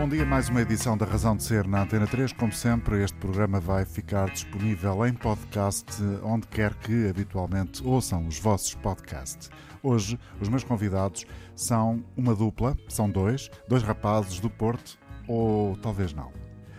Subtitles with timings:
[0.00, 0.24] Bom dia.
[0.24, 2.32] Mais uma edição da Razão de Ser na Antena 3.
[2.32, 8.38] Como sempre, este programa vai ficar disponível em podcast onde quer que habitualmente ouçam os
[8.38, 9.50] vossos podcasts.
[9.82, 16.14] Hoje, os meus convidados são uma dupla, são dois, dois rapazes do Porto, ou talvez
[16.14, 16.32] não.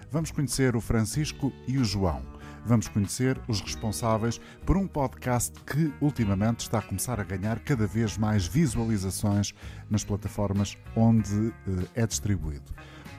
[0.09, 2.23] Vamos conhecer o Francisco e o João.
[2.65, 7.85] Vamos conhecer os responsáveis por um podcast que ultimamente está a começar a ganhar cada
[7.85, 9.53] vez mais visualizações
[9.91, 12.71] nas plataformas onde eh, é distribuído.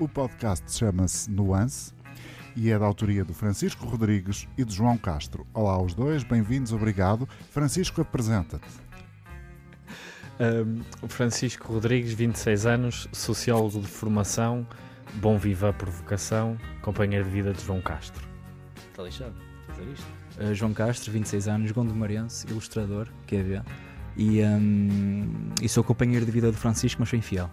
[0.02, 1.94] O podcast chama-se Nuance
[2.56, 5.46] e é da autoria do Francisco Rodrigues e do João Castro.
[5.54, 7.28] Olá aos dois, bem-vindos, obrigado.
[7.52, 8.66] Francisco, apresenta-te.
[10.40, 14.66] Um, Francisco Rodrigues, 26 anos, sociólogo de formação,
[15.20, 18.26] bom viva por vocação, companheiro de vida de João Castro.
[18.90, 19.36] Está lixado
[19.68, 20.06] fazer isto.
[20.36, 23.62] Uh, João Castro, 26 anos, gondomarense, ilustrador, QV.
[24.16, 27.48] E, um, e sou companheiro de vida do Francisco, mas sou infiel.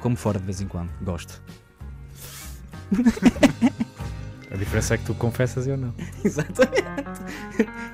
[0.00, 1.42] Como fora de vez em quando, gosto.
[4.50, 5.92] A diferença é que tu confessas e eu não.
[6.24, 6.82] Exatamente.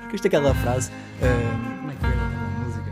[0.01, 0.89] Porque isto é aquela frase.
[0.91, 2.91] uh, como é que é aquela música?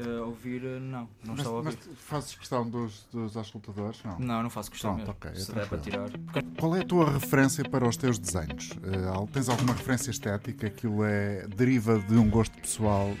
[0.00, 1.78] Uh, ouvir, uh, não, não Mas, estou a ouvir.
[1.88, 4.00] mas fazes questão dos, dos auscultadores?
[4.04, 4.18] Não.
[4.18, 5.16] Não, não faço questão Pronto, mesmo.
[5.30, 6.10] ok, Se der para tirar.
[6.58, 8.70] Qual é a tua referência para os teus desenhos?
[8.82, 10.66] Eh, al- tens alguma referência estética?
[10.66, 13.14] Aquilo é deriva de um gosto pessoal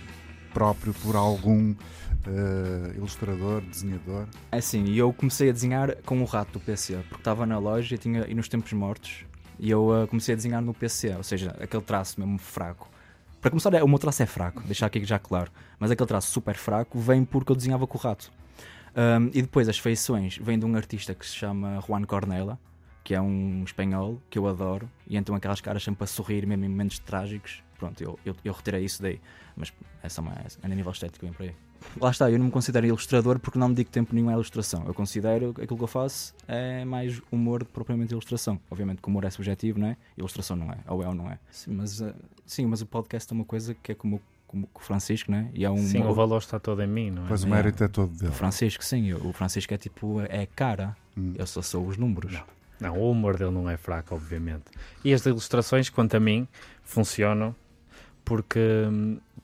[0.52, 1.74] próprio por algum
[2.26, 4.26] eh, ilustrador, desenhador?
[4.52, 7.58] É assim, e eu comecei a desenhar com o rato do PC, porque estava na
[7.58, 9.24] loja e, tinha, e nos tempos mortos,
[9.58, 12.90] e eu uh, comecei a desenhar no PC, ou seja, aquele traço mesmo fraco.
[13.40, 16.30] Para começar, é- o meu traço é fraco, deixar aqui já claro, mas aquele traço
[16.30, 18.30] super fraco vem porque eu desenhava com o rato.
[18.96, 22.58] Um, e depois as feições vêm de um artista que se chama Juan Cornella,
[23.04, 26.64] que é um espanhol que eu adoro, e então aquelas caras sempre a sorrir, mesmo
[26.64, 27.62] em momentos trágicos.
[27.78, 29.20] Pronto, eu, eu, eu retirei isso daí,
[29.54, 31.54] mas é só mais, é a nível estético bem por aí.
[32.00, 34.84] Lá está, eu não me considero ilustrador porque não me dedico tempo nenhum à ilustração.
[34.86, 38.60] Eu considero que aquilo que eu faço é mais humor do que propriamente ilustração.
[38.70, 39.96] Obviamente que o humor é subjetivo, não é?
[40.16, 41.38] Ilustração não é, ou é ou não é.
[41.50, 42.12] Sim, mas, eh,
[42.44, 45.50] sim, mas o podcast é uma coisa que é como, como o Francisco, não é?
[45.54, 47.28] E é um Sim, o valor está todo em mim, não é?
[47.28, 47.50] Pois o É.
[47.50, 48.32] mérito é todo o dele.
[48.32, 50.96] Francisco, sim, o Francisco é tipo, é cara.
[51.16, 51.32] Hum.
[51.36, 52.32] Eu só sou os números.
[52.32, 52.42] Não.
[52.78, 54.64] Não, o humor dele não é fraco, obviamente.
[55.02, 56.46] E as ilustrações, quanto a mim,
[56.84, 57.54] funcionam
[58.22, 58.60] porque,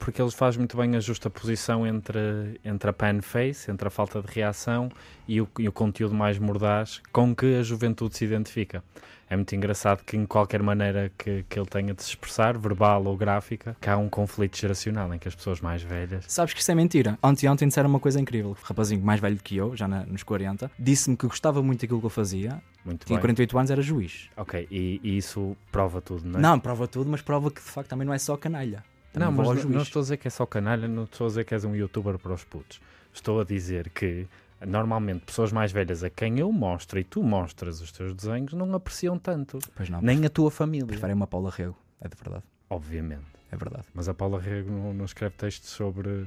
[0.04, 3.90] porque eles fazem muito bem a justa posição entre, entre a pan face, entre a
[3.90, 4.90] falta de reação
[5.28, 8.82] e o, e o conteúdo mais mordaz com que a juventude se identifica.
[9.30, 13.02] É muito engraçado que em qualquer maneira que, que ele tenha de se expressar, verbal
[13.06, 16.60] ou gráfica, que há um conflito geracional em que as pessoas mais velhas Sabes que
[16.60, 17.18] isso é mentira.
[17.22, 18.50] Ontem ontem disseram uma coisa incrível.
[18.50, 22.00] O rapazinho mais velho que eu, já na- nos 40, disse-me que gostava muito daquilo
[22.00, 22.60] que eu fazia.
[22.84, 23.22] muito Tinha bem.
[23.22, 24.28] 48 anos, era juiz.
[24.36, 26.42] Ok, e, e isso prova tudo, não é?
[26.42, 28.84] Não, prova tudo, mas prova que de facto também não é só canalha.
[29.14, 31.44] Não, mas não, não estou a dizer que é só canalha, não estou a dizer
[31.44, 32.80] que és um youtuber para os putos.
[33.12, 34.26] Estou a dizer que
[34.66, 38.72] normalmente pessoas mais velhas a quem eu mostro e tu mostras os teus desenhos não
[38.74, 39.58] apreciam tanto.
[39.74, 40.00] Pois não.
[40.00, 40.86] Nem a tua família.
[40.86, 41.76] Preferem uma Paula Rego.
[42.00, 42.44] É de verdade.
[42.70, 43.26] Obviamente.
[43.50, 43.84] É verdade.
[43.92, 46.26] Mas a Paula Rego não, não escreve textos sobre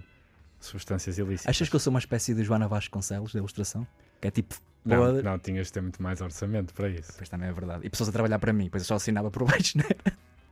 [0.60, 1.50] substâncias ilícitas.
[1.50, 3.88] Achas que eu sou uma espécie de Joana Vasconcelos da ilustração?
[4.22, 4.56] Que é tipo.
[4.84, 7.14] não, não, tinhas de ter muito mais orçamento para isso.
[7.18, 7.86] Pois também é verdade.
[7.86, 9.86] E pessoas a trabalhar para mim, pois eu só assinava por baixo, né?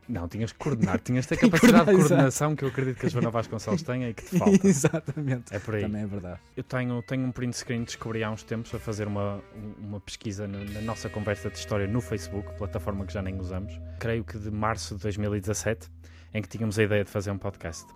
[0.08, 3.30] Não, tinhas que coordenar, tinhas ter capacidade de coordenação que eu acredito que a Joana
[3.30, 4.58] Vasconcelos tenha e que te falta.
[4.66, 5.54] Exatamente.
[5.54, 5.82] É por aí.
[5.82, 6.40] Também é verdade.
[6.56, 9.42] Eu tenho, tenho um print screen que descobri há uns tempos a fazer uma,
[9.78, 13.80] uma pesquisa na, na nossa conversa de história no Facebook, plataforma que já nem usamos,
[13.98, 15.88] creio que de março de 2017,
[16.34, 17.86] em que tínhamos a ideia de fazer um podcast.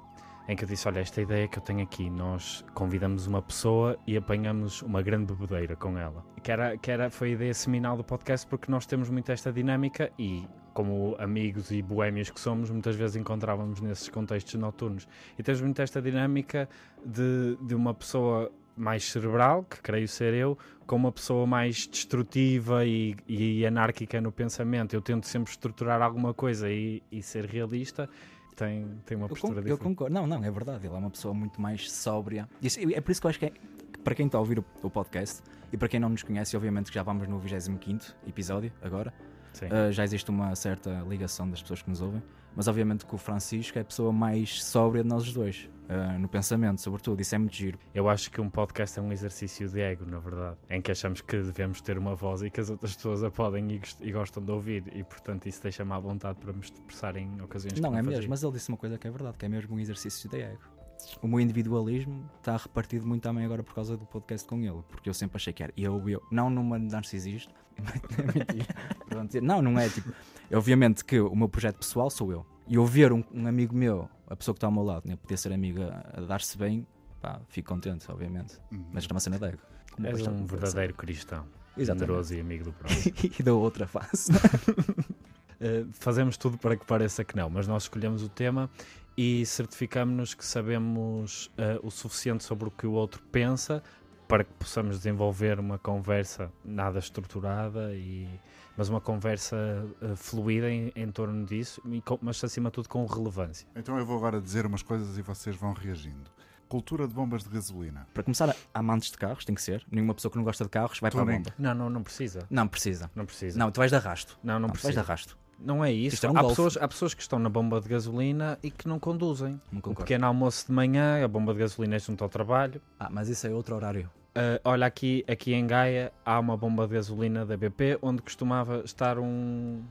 [0.48, 3.98] Em que eu disse: Olha, esta ideia que eu tenho aqui, nós convidamos uma pessoa
[4.06, 6.24] e apanhamos uma grande bebedeira com ela.
[6.42, 9.52] Que, era, que era, foi a ideia seminal do podcast, porque nós temos muito esta
[9.52, 15.08] dinâmica e, como amigos e boémios que somos, muitas vezes encontrávamos nesses contextos noturnos.
[15.36, 16.68] E temos muito esta dinâmica
[17.04, 22.86] de, de uma pessoa mais cerebral, que creio ser eu, com uma pessoa mais destrutiva
[22.86, 24.94] e, e anárquica no pensamento.
[24.94, 28.08] Eu tento sempre estruturar alguma coisa e, e ser realista.
[28.54, 29.82] Tem, tem uma Eu, postura con- eu diferente.
[29.82, 30.14] concordo.
[30.14, 30.86] Não, não, é verdade.
[30.86, 32.48] Ele é uma pessoa muito mais sóbria.
[32.62, 34.60] Isso- é por isso que eu acho que, é, que para quem está a ouvir
[34.60, 35.42] o, o podcast
[35.72, 39.12] e para quem não nos conhece, obviamente que já vamos no 25 episódio agora.
[39.56, 42.22] Uh, já existe uma certa ligação das pessoas que nos ouvem,
[42.54, 46.28] mas obviamente que o Francisco é a pessoa mais sóbria de nós dois, uh, no
[46.28, 47.20] pensamento, sobretudo.
[47.20, 47.78] Isso é muito giro.
[47.94, 51.20] Eu acho que um podcast é um exercício de ego, na verdade, em que achamos
[51.20, 54.42] que devemos ter uma voz e que as outras pessoas a podem e, e gostam
[54.42, 58.02] de ouvir, e portanto isso deixa-me à vontade para me expressar em ocasiões Não, é
[58.02, 60.40] mesmo, mas ele disse uma coisa que é verdade, que é mesmo um exercício de
[60.40, 60.77] ego.
[61.22, 65.08] O meu individualismo está repartido muito também agora por causa do podcast com ele, porque
[65.08, 67.52] eu sempre achei que era eu, eu, não numa narcisista,
[69.34, 70.12] é não, não é tipo,
[70.52, 74.08] obviamente que o meu projeto pessoal sou eu, e eu ver um, um amigo meu,
[74.28, 76.86] a pessoa que está ao meu lado, né, poder ser amigo a, a dar-se bem,
[77.20, 78.84] pá, fico contente, obviamente, Uhum.
[78.92, 79.58] mas é uma cena de ego.
[79.98, 80.50] És bastante um interessante.
[80.60, 81.44] verdadeiro cristão,
[81.76, 82.00] Exatamente.
[82.06, 83.14] generoso e amigo do próximo.
[83.38, 84.30] e da outra face.
[84.32, 88.70] Uh, fazemos tudo para que pareça que não, mas nós escolhemos o tema
[89.20, 93.82] e certificamos-nos que sabemos uh, o suficiente sobre o que o outro pensa
[94.28, 98.28] para que possamos desenvolver uma conversa nada estruturada, e,
[98.76, 99.56] mas uma conversa
[100.00, 103.66] uh, fluida em, em torno disso, e com- mas acima de tudo com relevância.
[103.74, 106.30] Então eu vou agora dizer umas coisas e vocês vão reagindo.
[106.68, 108.06] Cultura de bombas de gasolina.
[108.14, 109.84] Para começar, amantes de carros, tem que ser.
[109.90, 111.52] Nenhuma pessoa que não gosta de carros vai para a bomba.
[111.58, 112.46] Não, não, não precisa.
[112.50, 113.10] Não precisa.
[113.16, 113.58] Não precisa.
[113.58, 114.38] Não, tu vais de arrasto.
[114.44, 115.00] não, não Não, tu vais de precisa.
[115.00, 115.38] arrasto.
[115.58, 116.24] Não é isso.
[116.24, 118.98] É um há, pessoas, há pessoas que estão na bomba de gasolina e que não
[118.98, 119.60] conduzem.
[119.72, 120.00] Não concordo.
[120.02, 122.80] pequeno almoço de manhã, a bomba de gasolina é junto ao trabalho.
[122.98, 124.08] Ah, mas isso é outro horário.
[124.36, 128.82] Uh, olha, aqui, aqui em Gaia há uma bomba de gasolina da BP onde costumava
[128.84, 129.82] estar um.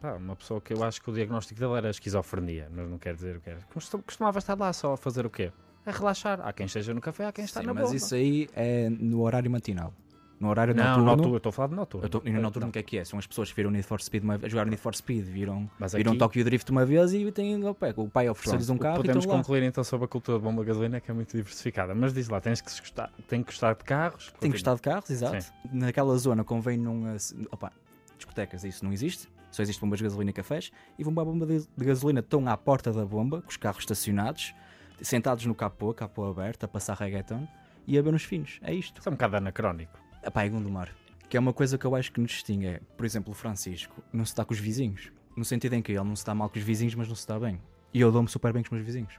[0.00, 3.14] pá, uma pessoa que eu acho que o diagnóstico dele era esquizofrenia, mas não quer
[3.16, 3.60] dizer o que era.
[3.74, 5.50] Costu- Costumava estar lá só a fazer o quê?
[5.84, 6.40] A relaxar.
[6.40, 7.96] Há quem esteja no café, há quem está Sim, na mas bomba.
[7.96, 9.92] isso aí é no horário matinal.
[10.38, 11.04] No horário não, noturno.
[11.06, 12.04] noturno, eu estou a falar de noturno.
[12.06, 13.04] Eu tô, e no noturno o que é que é?
[13.06, 15.70] São as pessoas que viram Need for Speed uma vez, jogaram Need for Speed, viram,
[15.78, 18.76] Mas viram aqui- Tokyo Drift uma vez e têm o pai, o pai ofereceu-lhes um
[18.76, 19.42] carro e Podemos estão lá.
[19.42, 21.94] concluir então sobre a cultura de bomba de gasolina que é muito diversificada.
[21.94, 24.32] Mas diz lá, tens que gostar, tem que gostar de carros.
[24.38, 25.38] Tem que gostar de carros, exato.
[25.72, 27.08] Naquela zona convém não.
[27.08, 27.16] eh,
[27.50, 27.72] Opa,
[28.18, 29.28] discotecas, isso não existe.
[29.50, 30.70] Só existe bombas de gasolina e cafés.
[30.98, 33.56] E vão para a bomba de, de gasolina, estão à porta da bomba, com os
[33.56, 34.54] carros estacionados,
[35.00, 37.48] sentados no capô, capô aberto, a passar reggaeton
[37.86, 38.58] e a ver nos finos.
[38.62, 38.98] É isto.
[39.00, 39.98] Isso é um bocado anacrónico.
[40.26, 40.90] Epá, é Gondomar.
[41.28, 42.66] Que é uma coisa que eu acho que nos distingue.
[42.66, 45.10] É, por exemplo, o Francisco não se está com os vizinhos.
[45.36, 47.20] No sentido em que ele não se está mal com os vizinhos, mas não se
[47.22, 47.60] está bem.
[47.92, 49.14] E eu dou-me super bem com os meus vizinhos.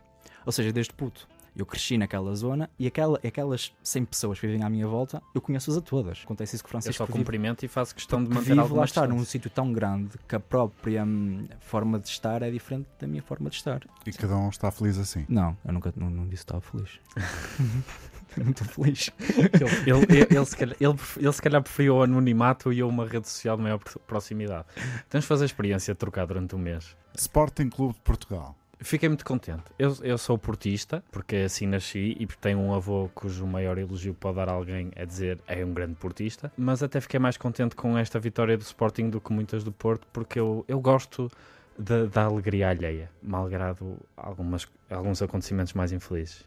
[0.46, 1.28] Ou seja, desde puto.
[1.56, 5.42] Eu cresci naquela zona e aquela, aquelas 100 pessoas que vivem à minha volta, eu
[5.42, 6.22] conheço-as a todas.
[6.24, 6.98] Acontece isso com o Eu Francisco.
[6.98, 9.26] só que vive- cumprimento e faço questão de manter alguma lá num distância.
[9.26, 13.50] sítio tão grande que a própria hum, forma de estar é diferente da minha forma
[13.50, 13.82] de estar.
[14.06, 15.26] E cada um está feliz assim.
[15.28, 17.00] Não, eu nunca não, não disse que estava feliz.
[18.50, 19.10] Estou feliz.
[19.20, 22.88] Ele, ele, ele, ele se calhar, ele, ele se calhar preferiu o anonimato e eu
[22.90, 24.66] uma rede social de maior pro- proximidade.
[25.10, 26.96] Temos de fazer a experiência de trocar durante um mês.
[27.16, 28.56] Sporting Clube de Portugal.
[28.80, 29.64] Fiquei muito contente.
[29.80, 34.14] Eu, eu sou portista, porque assim nasci e porque tenho um avô cujo maior elogio
[34.14, 36.52] pode dar a alguém é dizer é um grande portista.
[36.56, 40.06] Mas até fiquei mais contente com esta vitória do Sporting do que muitas do Porto,
[40.14, 41.32] porque eu, eu gosto
[41.78, 46.44] da, da alegria alheia, malgrado algumas, alguns acontecimentos mais infelizes.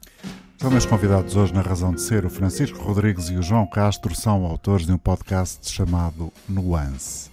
[0.59, 2.25] São meus convidados hoje na razão de ser.
[2.27, 7.31] O Francisco Rodrigues e o João Castro são autores de um podcast chamado Nuance.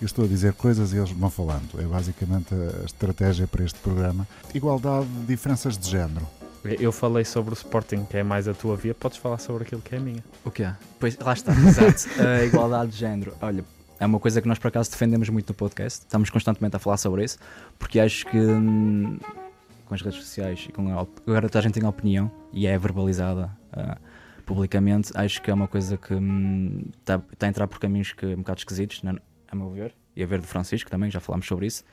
[0.00, 1.78] Eu estou a dizer coisas e eles vão falando.
[1.78, 4.26] É basicamente a estratégia para este programa.
[4.54, 6.26] Igualdade de diferenças de género.
[6.64, 9.80] Eu falei sobre o Sporting, que é mais a tua via, podes falar sobre aquilo
[9.80, 10.22] que é a minha.
[10.44, 10.70] O quê?
[10.98, 12.08] Pois, lá está, exato.
[12.20, 13.34] A igualdade de género.
[13.40, 13.64] Olha,
[14.00, 16.00] é uma coisa que nós por acaso defendemos muito no podcast.
[16.00, 17.38] Estamos constantemente a falar sobre isso,
[17.78, 19.18] porque acho que hum,
[19.84, 22.76] com as redes sociais e com a, agora toda a gente tem opinião e é
[22.78, 23.98] verbalizada ah,
[24.46, 25.12] publicamente.
[25.14, 26.14] Acho que é uma coisa que
[26.98, 29.16] está a entrar por caminhos que, um bocado esquisitos, na-
[29.48, 29.94] a meu ver.
[30.16, 31.84] E a ver do Francisco também, já falámos sobre isso.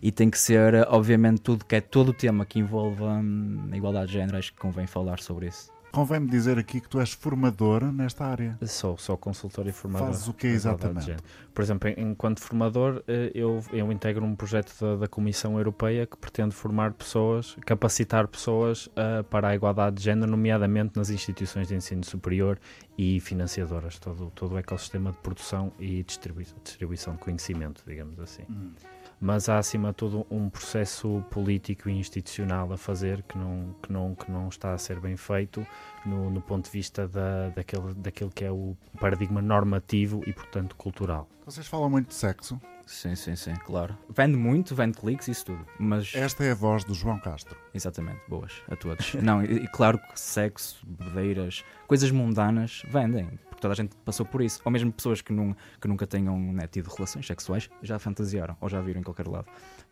[0.00, 3.76] E tem que ser, obviamente, tudo que é todo o tema que envolva hum, a
[3.76, 5.70] igualdade de género, acho que convém falar sobre isso.
[5.96, 8.58] Convém-me dizer aqui que tu és formador nesta área.
[8.66, 10.08] Sou, sou consultor e formador.
[10.08, 11.22] Fazes o igualdade de exatamente?
[11.54, 16.06] Por exemplo, em- enquanto formador, eh, eu, eu integro um projeto da, da Comissão Europeia
[16.06, 21.66] que pretende formar pessoas, capacitar pessoas eh, para a igualdade de género, nomeadamente nas instituições
[21.68, 22.58] de ensino superior
[22.98, 28.42] e financiadoras, todo, todo o ecossistema de produção e distribui- distribuição de conhecimento, digamos assim.
[29.20, 33.92] Mas há, acima de tudo, um processo político e institucional a fazer que não, que
[33.92, 35.66] não, que não está a ser bem feito
[36.04, 40.76] no, no ponto de vista da, daquele, daquele que é o paradigma normativo e, portanto,
[40.76, 41.28] cultural.
[41.44, 42.60] Vocês falam muito de sexo.
[42.86, 43.98] Sim, sim, sim, claro.
[44.08, 45.66] Vende muito, vende cliques, isso tudo.
[45.78, 46.14] Mas.
[46.14, 47.56] Esta é a voz do João Castro.
[47.74, 49.14] Exatamente, boas a todos.
[49.14, 54.26] Não, e, e claro que sexo, bebedeiras, coisas mundanas vendem, porque toda a gente passou
[54.26, 54.60] por isso.
[54.64, 58.68] Ou mesmo pessoas que, não, que nunca tenham né, tido relações sexuais já fantasiaram ou
[58.68, 59.46] já viram em qualquer lado.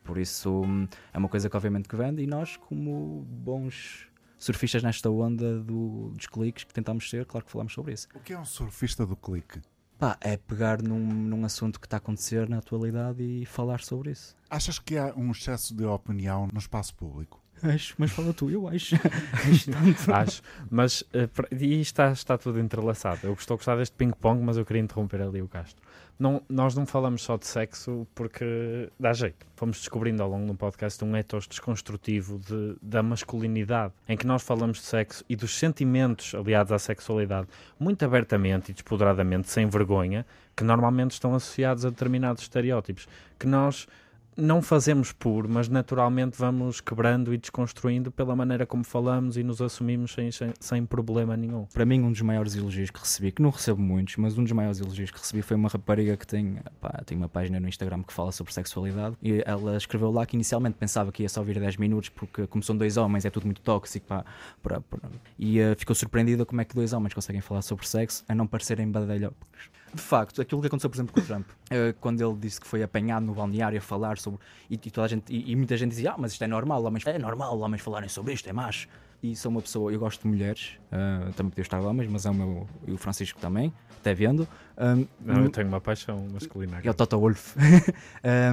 [0.04, 4.06] Por isso hum, é uma coisa que obviamente que vende e nós, como bons
[4.38, 8.06] surfistas nesta onda do- dos cliques que tentamos ser, claro que falamos sobre isso.
[8.14, 9.60] O que é um surfista do clique?
[9.98, 14.10] Pá, é pegar num, num assunto que está a acontecer na atualidade e falar sobre
[14.10, 14.36] isso.
[14.50, 17.40] Achas que há um excesso de opinião no espaço público?
[17.64, 18.94] Acho, mas fala tu, eu acho.
[19.48, 20.12] acho.
[20.12, 21.02] Acho, mas
[21.32, 23.20] pra- e está, está tudo entrelaçado.
[23.24, 25.82] Eu estou a gostar deste ping-pong, mas eu queria interromper ali o Castro.
[26.18, 29.44] Não, nós não falamos só de sexo porque dá jeito.
[29.56, 34.42] Fomos descobrindo ao longo do podcast um ethos desconstrutivo de, da masculinidade, em que nós
[34.42, 37.48] falamos de sexo e dos sentimentos aliados à sexualidade
[37.80, 43.88] muito abertamente e despoderadamente, sem vergonha, que normalmente estão associados a determinados estereótipos, que nós
[44.36, 49.60] não fazemos por, mas naturalmente vamos quebrando e desconstruindo pela maneira como falamos e nos
[49.62, 51.66] assumimos sem, sem, sem problema nenhum.
[51.72, 54.52] Para mim, um dos maiores elogios que recebi, que não recebo muitos, mas um dos
[54.52, 58.02] maiores elogios que recebi foi uma rapariga que tem, pá, tem uma página no Instagram
[58.02, 61.58] que fala sobre sexualidade e ela escreveu lá que inicialmente pensava que ia só vir
[61.60, 64.06] 10 minutos porque, como são dois homens, é tudo muito tóxico.
[64.06, 64.24] Pá,
[64.62, 65.00] para, para-
[65.38, 68.46] E eh, ficou surpreendida como é que dois homens conseguem falar sobre sexo a não
[68.46, 69.70] parecerem badalhocos.
[69.94, 72.66] De facto, aquilo que aconteceu, por exemplo, com o Trump, eh, quando ele disse que
[72.66, 74.40] foi apanhado no balneário a falar sobre.
[74.68, 76.82] E, e toda a gente, e, e muita gente dizia: Ah, mas isto é normal,
[76.84, 78.88] homens, é normal homens falarem sobre isto, é macho.
[79.22, 82.30] E sou uma pessoa, eu gosto de mulheres, ah, também podia estar homens, mas é
[82.30, 84.46] o meu, e o Francisco também, até vendo.
[84.76, 86.80] Um, Não, eu tenho uma paixão masculina.
[86.82, 87.54] é o Toto Wolff.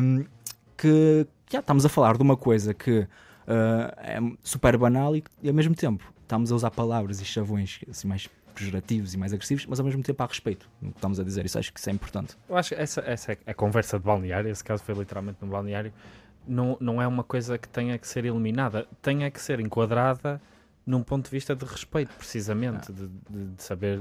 [0.01, 0.25] Um,
[0.77, 3.07] que já estamos a falar de uma coisa que
[3.47, 7.79] ah, é super banal e, e ao mesmo tempo estamos a usar palavras e chavões
[7.89, 11.19] assim, mais pejorativos e mais agressivos, mas ao mesmo tempo há respeito no que estamos
[11.19, 11.45] a dizer.
[11.45, 12.37] Isso acho que isso é importante.
[12.49, 15.47] Eu acho que essa, essa é a conversa de balneário, esse caso foi literalmente no
[15.47, 15.91] balneário,
[16.47, 20.41] não, não é uma coisa que tenha que ser eliminada, tenha que ser enquadrada
[20.85, 23.99] num ponto de vista de respeito, precisamente, de, de- de saber.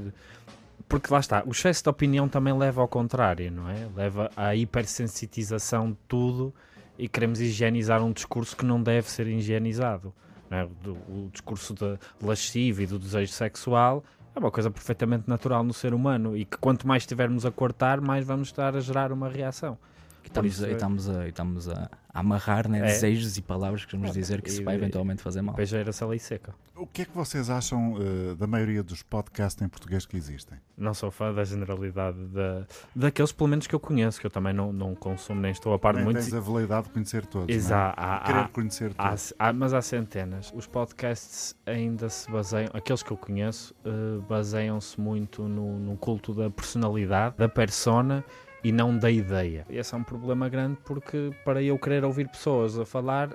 [0.89, 3.87] Porque lá está, o excesso de opinião também leva ao contrário, não é?
[3.95, 6.55] Leva à hipersensitização de tudo
[6.99, 10.13] e queremos higienizar um discurso que não deve ser higienizado.
[10.51, 10.67] é?
[10.83, 14.03] Do- o discurso de lascivo e do desejo sexual
[14.35, 18.01] é uma coisa perfeitamente natural no ser humano e que quanto mais estivermos a cortar,
[18.01, 19.77] mais vamos estar a gerar uma reação.
[20.25, 22.83] E estamos, isso a, é- e estamos, a, e estamos a, a amarrar né, É.
[22.83, 25.55] desejos e palavras que vamos dizer que isso e- vai eventualmente fazer mal.
[25.57, 26.55] A lei seca.
[26.77, 30.59] O que é que vocês acham eh, da maioria dos podcasts em português que existem?
[30.79, 32.65] Não sou fã da generalidade da,
[32.97, 35.79] daqueles, pelo menos que eu conheço, que eu também não, não consumo nem estou a
[35.79, 36.25] par de muitos.
[36.25, 37.57] tens a veleidade de conhecer todos, não é?
[37.57, 39.35] Exato, há- Querer há- conhecer Há- todos.
[39.39, 40.51] há- mas há centenas.
[40.55, 43.91] Os podcasts ainda se baseiam, aqueles que eu conheço, eh,
[44.27, 48.25] baseiam-se muito no, no culto da personalidade, da persona
[48.63, 49.67] e não da ideia.
[49.69, 53.31] Esse é um problema grande porque para eu querer ouvir pessoas a falar,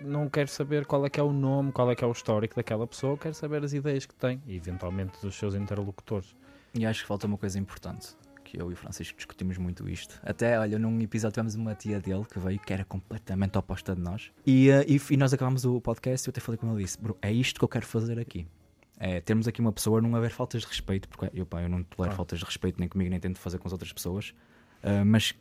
[0.00, 2.56] não quero saber qual é que é o nome, qual é que é o histórico
[2.56, 6.34] daquela pessoa, quero saber as ideias que tem e eventualmente dos seus interlocutores.
[6.74, 8.08] E acho que falta uma coisa importante.
[8.44, 10.18] Que eu e o Francisco discutimos muito isto.
[10.24, 14.00] Até, olha, num episódio tivemos uma tia dele que veio que era completamente oposta de
[14.00, 14.32] nós.
[14.44, 16.84] E, eh, e, e nós acabámos o podcast e eu até falei com ele e
[16.84, 18.46] disse: Bro, é isto que eu quero fazer aqui.
[18.98, 21.82] É termos aqui uma pessoa, não haver faltas de respeito, porque eu, pá, eu não
[21.82, 22.12] tolero Claro.
[22.16, 24.34] faltas de respeito nem comigo, nem tento fazer com as outras pessoas.
[24.82, 25.34] Ah, mas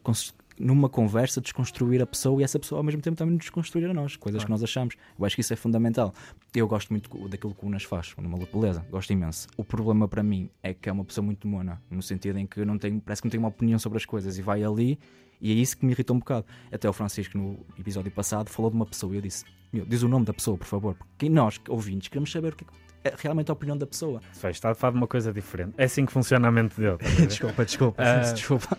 [0.60, 3.94] numa conversa desconstruir a pessoa e essa pessoa ao mesmo tempo também nos desconstruir a
[3.94, 4.60] nós, coisas que Claro.
[4.60, 4.96] nós achamos.
[5.18, 6.14] Eu acho que isso é fundamental.
[6.54, 9.48] Eu gosto muito daquilo que o Unas faz, o Numa Beleza, gosto imenso.
[9.56, 12.66] O problema para mim é que é uma pessoa muito mona, no sentido em que
[12.66, 15.00] não tem, parece que não tem uma opinião sobre as coisas e vai ali
[15.42, 16.46] e é isso que me irritou um bocado.
[16.70, 20.04] Até o Francisco, no episódio passado, falou de uma pessoa e eu disse: "Meu, Diz
[20.04, 22.66] o nome da pessoa, por favor, porque nós, ouvintes, queremos saber o que
[23.06, 24.20] é realmente a opinião da pessoa.
[24.44, 25.74] Está a falar de uma coisa diferente.
[25.78, 26.98] É assim que funciona a mente dele.
[27.00, 27.28] ver?
[27.28, 28.78] desculpa, desculpa, Ah, desculpa.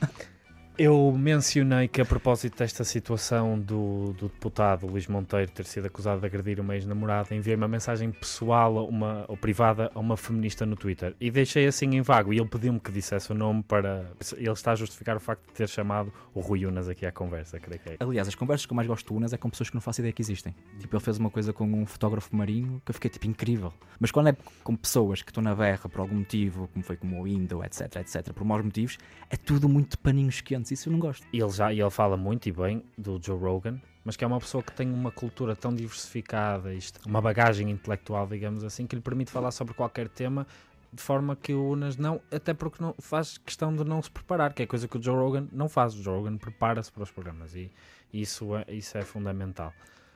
[0.78, 6.20] Eu mencionei que a propósito desta situação do, do deputado Luís Monteiro ter sido acusado
[6.20, 10.76] de agredir uma ex-namorada, enviei uma mensagem pessoal uma, ou privada a uma feminista no
[10.76, 12.32] Twitter e deixei assim em vago.
[12.32, 14.10] E ele pediu-me que dissesse o nome para.
[14.36, 17.60] Ele está a justificar o facto de ter chamado o Rui Unas aqui à conversa,
[17.60, 17.96] creio que é.
[18.00, 20.00] Aliás, as conversas que eu mais gosto do Unas é com pessoas que não faço
[20.00, 20.54] ideia que existem.
[20.78, 23.72] Tipo, ele fez uma coisa com um fotógrafo marinho que eu fiquei tipo incrível.
[23.98, 27.20] Mas quando é com pessoas que estão na berra por algum motivo, como foi como
[27.20, 28.96] o Indo, etc, etc, por maus motivos,
[29.28, 31.26] é tudo muito paninhos Isso eu não gosto.
[31.32, 34.26] E ele já e ele fala muito e bem do Joe Rogan, mas que é
[34.26, 38.96] uma pessoa que tem uma cultura tão diversificada, isto, uma bagagem intelectual, digamos assim, que
[38.96, 40.46] lhe permite falar sobre qualquer tema
[40.92, 44.52] de forma que o Unas não, até porque não faz questão de não se preparar,
[44.52, 45.94] que é coisa que o Joe Rogan não faz.
[45.94, 47.70] O Joe Rogan prepara-se para os programas e
[48.12, 49.72] isso é, isso é fundamental.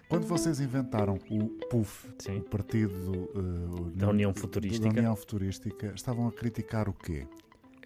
[0.09, 2.39] Quando vocês inventaram o PUF, Sim.
[2.39, 5.01] o partido eh, Da União da.
[5.01, 7.27] União Futurística, estavam a criticar o quê?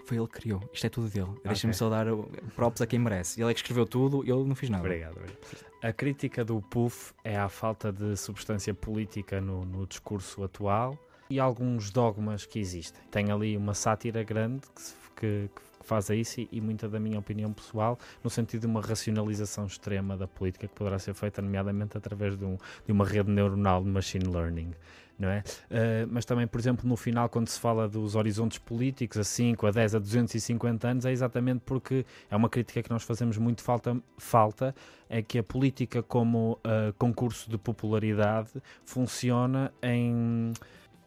[0.09, 0.61] Foi ele que criou.
[0.73, 1.27] Isto é tudo dele.
[1.29, 1.41] Ok.
[1.45, 3.41] Deixa-me só dar o- props a quem merece.
[3.43, 4.83] Ele é que escreveu tudo eu não fiz nada.
[4.83, 5.37] Obrigado, obrigado.
[5.83, 10.99] A crítica do PUF é à falta de substância política no, no discurso atual
[11.29, 13.01] e alguns dogmas que existem.
[13.11, 15.51] Tem ali uma sátira grande que, que-
[15.81, 18.81] que faz a isso e, e muita da minha opinião pessoal no sentido de uma
[18.81, 23.31] racionalização extrema da política que poderá ser feita, nomeadamente através de, um, de uma rede
[23.31, 24.73] neuronal de machine learning.
[25.19, 25.41] Não é?
[25.41, 29.67] Uh, mas também, por exemplo, no final, quando se fala dos horizontes políticos a 5,
[29.67, 33.63] a 10, a 250 anos, é exatamente porque é uma crítica que nós fazemos muito
[33.63, 34.75] falta, falta
[35.09, 38.51] é que a política como uh, concurso de popularidade
[38.85, 40.53] funciona em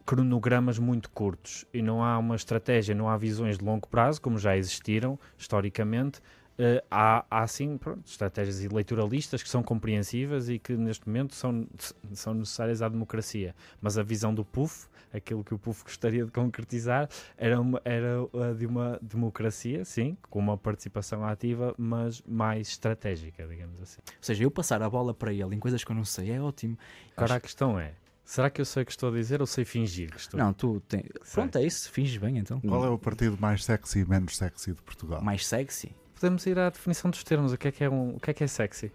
[0.05, 4.37] cronogramas muito curtos e não há uma estratégia, não há visões de longo prazo, como
[4.37, 6.19] já existiram historicamente.
[6.59, 11.67] Uh, há, há sim pronto, estratégias eleitoralistas que são compreensivas e que neste momento são,
[12.13, 13.55] são necessárias à democracia.
[13.81, 18.17] Mas a visão do PUF, aquilo que o PUF gostaria de concretizar, era, uma, era
[18.49, 23.99] a de uma democracia, sim, com uma participação ativa, mas mais estratégica, digamos assim.
[24.05, 26.41] Ou seja, eu passar a bola para ele em coisas que eu não sei é
[26.41, 26.77] ótimo.
[27.15, 27.37] Agora Acho...
[27.37, 27.93] a questão é:
[28.23, 30.53] Será que eu sei o que estou a dizer ou sei fingir que estou Não,
[30.53, 31.03] tu tem...
[31.33, 32.61] Pronto, é isso, finges bem então.
[32.61, 35.21] Qual é o partido mais sexy e menos sexy de Portugal?
[35.21, 35.93] Mais sexy?
[36.21, 37.51] Podemos ir à definição dos termos.
[37.51, 38.15] O que é que é, um...
[38.15, 38.91] o que é, que é sexy?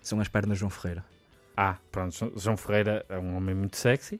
[0.00, 1.04] São as pernas de João Ferreira.
[1.54, 4.18] Ah, pronto, João Ferreira é um homem muito sexy.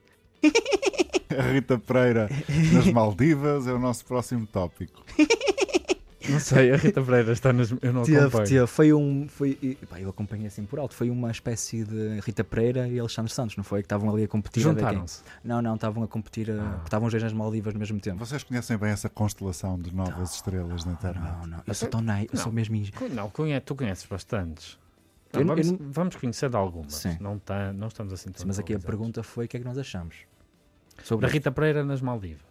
[1.35, 2.29] A Rita Pereira
[2.73, 5.03] nas Maldivas é o nosso próximo tópico.
[6.29, 7.71] Não sei, a Rita Pereira está nas.
[7.81, 8.45] Eu não tia, acompanho.
[8.45, 9.27] Tia, foi um.
[9.27, 10.93] Foi, pá, eu acompanhei assim por alto.
[10.93, 13.81] Foi uma espécie de Rita Pereira e Alexandre Santos, não foi?
[13.81, 14.63] Que estavam ali a competir.
[14.63, 15.21] Juntaram-se?
[15.43, 16.51] Não, não, estavam a competir.
[16.51, 16.81] Ah.
[16.83, 18.17] Estavam os dois nas Maldivas no mesmo tempo.
[18.25, 21.37] Vocês conhecem bem essa constelação de novas não, estrelas na internet?
[21.41, 21.63] Não, não.
[21.65, 22.77] Eu sou tão naif, eu sou mesmo.
[23.13, 24.77] Não, conhe, tu conheces bastantes.
[25.33, 25.91] Não, eu, vamos, eu não...
[25.91, 26.95] vamos conhecer de algumas.
[26.95, 27.17] Sim.
[27.19, 29.65] Não, tá, não estamos assim tão Mas aqui a pergunta foi o que é que
[29.65, 30.15] nós achamos.
[31.03, 32.46] Sobre a Rita Pereira nas Maldivas.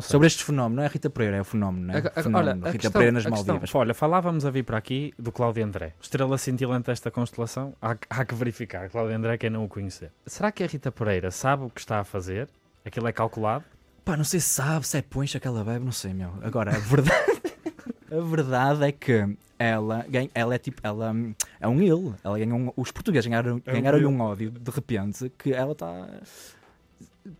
[0.00, 1.98] Sobre este fenómeno, não é Rita Pereira, é o fenómeno, não é?
[1.98, 2.38] A, fenómeno.
[2.38, 3.60] Olha, Rita questão, Pereira nas Maldivas.
[3.60, 5.94] Questão, olha, falávamos a vir para aqui do Cláudio André.
[6.00, 8.88] Estrela cintilante desta constelação, há, há que verificar.
[8.90, 10.10] Cláudio André, quem não o conhecer.
[10.26, 12.48] Será que a Rita Pereira sabe o que está a fazer?
[12.84, 13.64] Aquilo é calculado?
[14.04, 16.34] Pá, não sei se sabe, se é poncha que ela bebe, não sei, meu.
[16.42, 17.42] Agora, a verdade,
[18.12, 21.14] a verdade é que ela, ela é tipo, ela
[21.60, 22.14] é um il.
[22.22, 26.08] Ela ganhou um, os portugueses ganharam, é ganharam-lhe um ódio de repente que ela está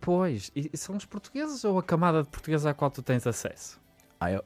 [0.01, 3.79] Pois, e são os portugueses ou a camada de portugueses à qual tu tens acesso?
[4.19, 4.43] Ah, eu...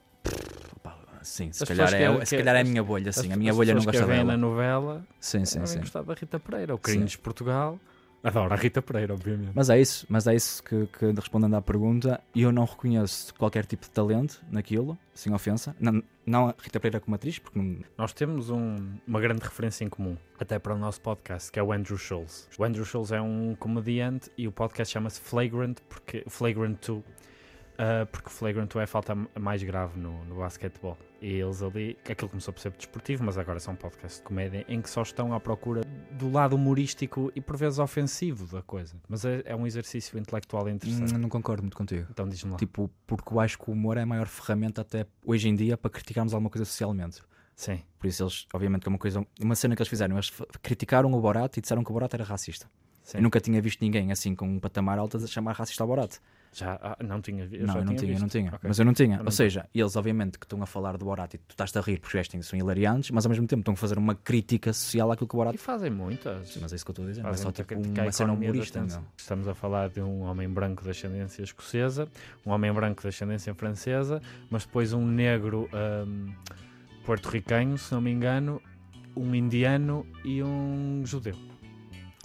[1.21, 3.27] Sim, se calhar, é, que, se calhar é a minha bolha, sim.
[3.27, 4.23] As, a minha bolha não gosta dela.
[4.23, 5.79] na novela, sim, sim, sim.
[5.79, 7.77] gostar da Rita Pereira, o Cringe Portugal.
[8.23, 9.51] Adoro a Rita Pereira, obviamente.
[9.53, 13.65] Mas é isso, mas é isso que, que, respondendo à pergunta, eu não reconheço qualquer
[13.65, 15.75] tipo de talento naquilo, sem ofensa.
[15.79, 17.79] Não, não a Rita Pereira como atriz, porque não...
[17.97, 18.75] Nós temos um,
[19.07, 22.49] uma grande referência em comum, até para o nosso podcast, que é o Andrew Schultz.
[22.57, 27.03] O Andrew Schultz é um comediante e o podcast chama-se Flagrant, porque Flagrant 2
[27.79, 30.97] Uh, porque o Flagrant é a falta mais grave no, no basquetebol.
[31.21, 34.81] E eles ali, aquilo começou por ser desportivo, mas agora são podcasts de comédia em
[34.81, 38.95] que só estão à procura do lado humorístico e por vezes ofensivo da coisa.
[39.07, 41.13] Mas é, é um exercício intelectual interessante.
[41.13, 42.07] Não, não concordo muito contigo.
[42.09, 42.57] Então diz-me lá.
[42.57, 45.77] Tipo, porque eu acho que o humor é a maior ferramenta até hoje em dia
[45.77, 47.21] para criticarmos alguma coisa socialmente.
[47.53, 47.81] Sim.
[47.99, 51.11] Por isso eles, obviamente, que é uma coisa, uma cena que eles fizeram, eles criticaram
[51.11, 52.69] o Borat e disseram que o Borat era racista.
[53.03, 53.17] Sim.
[53.17, 56.19] Eu nunca tinha visto ninguém assim com um patamar alto a chamar racista ao Borat.
[56.51, 57.65] Já ah, não tinha visto.
[57.65, 58.47] Não, eu não tinha, não tinha.
[58.49, 58.67] Okay.
[58.67, 59.15] Mas eu não tinha.
[59.15, 61.75] Eu não Ou seja, eles obviamente que estão a falar do Borat e tu estás
[61.75, 64.73] a rir porque vestem são hilariantes, mas ao mesmo tempo estão a fazer uma crítica
[64.73, 65.53] social àquilo que o Borat.
[65.53, 66.57] E fazem muitas.
[66.57, 67.21] Mas é isso que eu estou a dizer.
[67.21, 68.85] Não é só tipo uma cena humorista.
[69.15, 72.07] Estamos a falar de um homem branco de ascendência escocesa,
[72.45, 76.33] um homem branco de ascendência francesa, mas depois um negro um,
[77.05, 78.61] porto-ricanho, se não me engano,
[79.15, 81.35] um indiano e um judeu.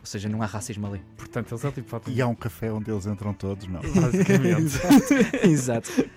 [0.05, 1.03] Ou seja, não há racismo ali.
[1.17, 2.03] Portanto, eles é tipo.
[2.09, 3.81] E há um café onde eles entram todos, não?
[3.81, 4.79] Basicamente.
[5.49, 5.91] Exato.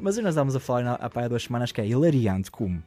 [0.00, 2.82] Mas nós estávamos a falar há há duas semanas que é hilariante como.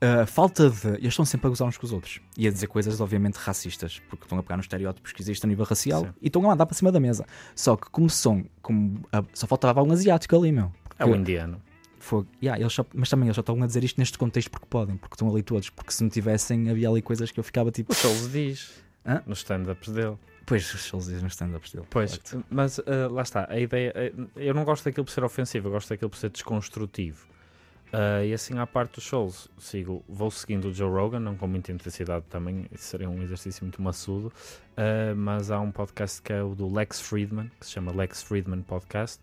[0.00, 0.88] A uh, falta de.
[0.90, 4.00] Eles estão sempre a gozar uns com os outros e a dizer coisas, obviamente, racistas,
[4.08, 6.12] porque estão a pegar nos estereótipos que existem a nível racial Sim.
[6.22, 7.26] e estão a andar para cima da mesa.
[7.56, 8.44] Só que, como são.
[8.62, 10.70] Como, uh, só faltava um asiático ali, meu.
[11.00, 11.60] É o indiano.
[11.98, 14.66] Foi, yeah, eles só, mas também eles só estão a dizer isto neste contexto porque
[14.70, 15.68] podem, porque estão ali todos.
[15.68, 17.92] Porque se não tivessem, havia ali coisas que eu ficava tipo.
[17.92, 18.85] O Souls diz.
[19.06, 19.22] Hã?
[19.26, 20.18] nos stand-ups dele.
[20.44, 21.86] Pois, os shows nos stand-ups dele.
[21.90, 23.92] Pois, mas uh, lá está, a ideia.
[24.14, 27.26] Uh, eu não gosto daquilo por ser ofensivo, eu gosto daquilo por ser desconstrutivo.
[27.92, 31.46] Uh, e assim, à parte dos shows, sigo, vou seguindo o Joe Rogan, não com
[31.46, 34.32] muita intensidade também, isso seria um exercício muito maçudo.
[34.72, 38.22] Uh, mas há um podcast que é o do Lex Friedman, que se chama Lex
[38.22, 39.20] Friedman Podcast.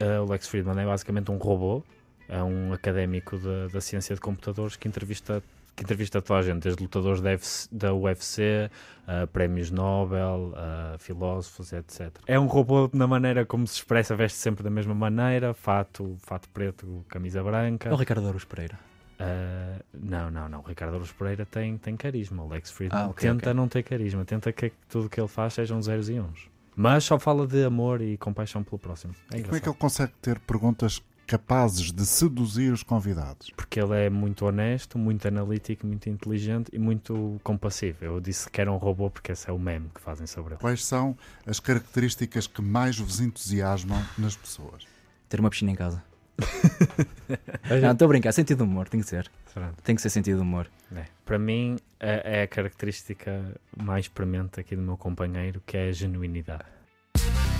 [0.00, 1.82] Uh, o Lex Friedman é basicamente um robô,
[2.28, 3.38] é um académico
[3.72, 5.42] da ciência de computadores que entrevista
[5.78, 8.70] que entrevista toda a gente, desde lutadores da, UFC, da UFC
[9.06, 12.10] uh, prémios Nobel, uh, filósofos, etc.
[12.26, 16.48] É um robô na maneira como se expressa, veste sempre da mesma maneira, fato, fato
[16.48, 17.88] preto, camisa branca.
[17.88, 18.76] É o Ricardo Aruz Pereira.
[19.20, 20.60] Uh, não, não, não.
[20.60, 22.42] O Ricardo Aruz Pereira tem, tem carisma.
[22.42, 23.54] O Lex Friedman ah, okay, tenta okay.
[23.54, 26.48] não ter carisma, tenta que tudo que ele faz sejam zeros e uns.
[26.74, 29.14] Mas só fala de amor e compaixão pelo próximo.
[29.32, 33.50] É como é que ele consegue ter perguntas capazes de seduzir os convidados?
[33.50, 37.98] Porque ele é muito honesto, muito analítico, muito inteligente e muito compassivo.
[38.00, 40.60] Eu disse que era um robô porque esse é o meme que fazem sobre ele.
[40.60, 44.86] Quais são as características que mais vos entusiasmam nas pessoas?
[45.28, 46.02] Ter uma piscina em casa.
[47.82, 48.32] não, estou a brincar.
[48.32, 49.30] Sentido de humor, tem que ser.
[49.52, 49.82] Pronto.
[49.82, 50.70] Tem que ser sentido de humor.
[50.96, 51.04] É.
[51.26, 55.92] Para mim, é, é a característica mais premente aqui do meu companheiro, que é a
[55.92, 56.64] genuinidade.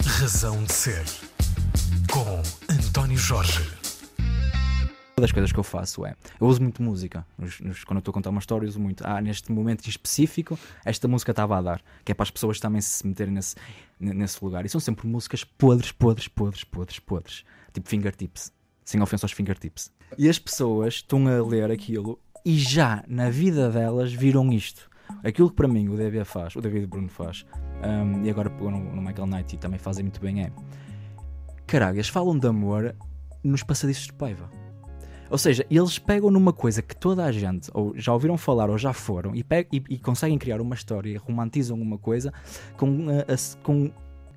[0.07, 1.05] Razão de Ser,
[2.11, 2.43] com
[2.99, 3.61] António Jorge.
[5.17, 8.01] Uma das coisas que eu faço é, eu uso muito música, nos- nos- quando eu
[8.01, 11.31] estou a contar uma história, eu uso muito, ah, neste momento em específico, esta música
[11.31, 13.55] estava a dar, que é para as pessoas também se meterem nesse,
[14.01, 14.67] nesse lugar.
[14.67, 18.53] E são sempre músicas podres, podres, podres, podres, podres, tipo fingertips,
[18.85, 19.93] sem ofensa aos fingertips.
[20.19, 24.91] E as pessoas estão a ler aquilo e já na vida delas viram isto.
[25.23, 27.47] Aquilo que para mim o DB faz, o David Bruno faz,
[27.81, 30.53] hum, e agora pegou no, no Michael Knight e também fazem muito bem, é
[31.77, 32.95] eles falam de amor
[33.45, 34.51] nos passadiços de paiva.
[35.31, 38.79] Ou seja, eles pegam numa coisa que toda a gente ou já ouviram falar ou
[38.79, 42.33] já foram e, pe- e- e conseguem criar uma história romantizam uma coisa
[42.79, 43.91] com, a- a- com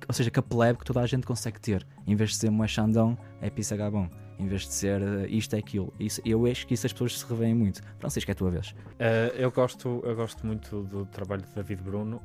[0.06, 1.86] ou seja, com a plebe que toda a gente consegue ter.
[2.06, 4.10] Em vez de ser um Xandão, é Pissagabão.
[4.38, 5.94] Em vez de ser eh, isto é aquilo.
[6.00, 7.80] Isso, eu acho que isso as pessoas se revêem muito.
[7.98, 8.70] Francisco, é a tua vez.
[8.70, 12.20] Uh, eu, gosto, eu gosto muito do trabalho de David Bruno,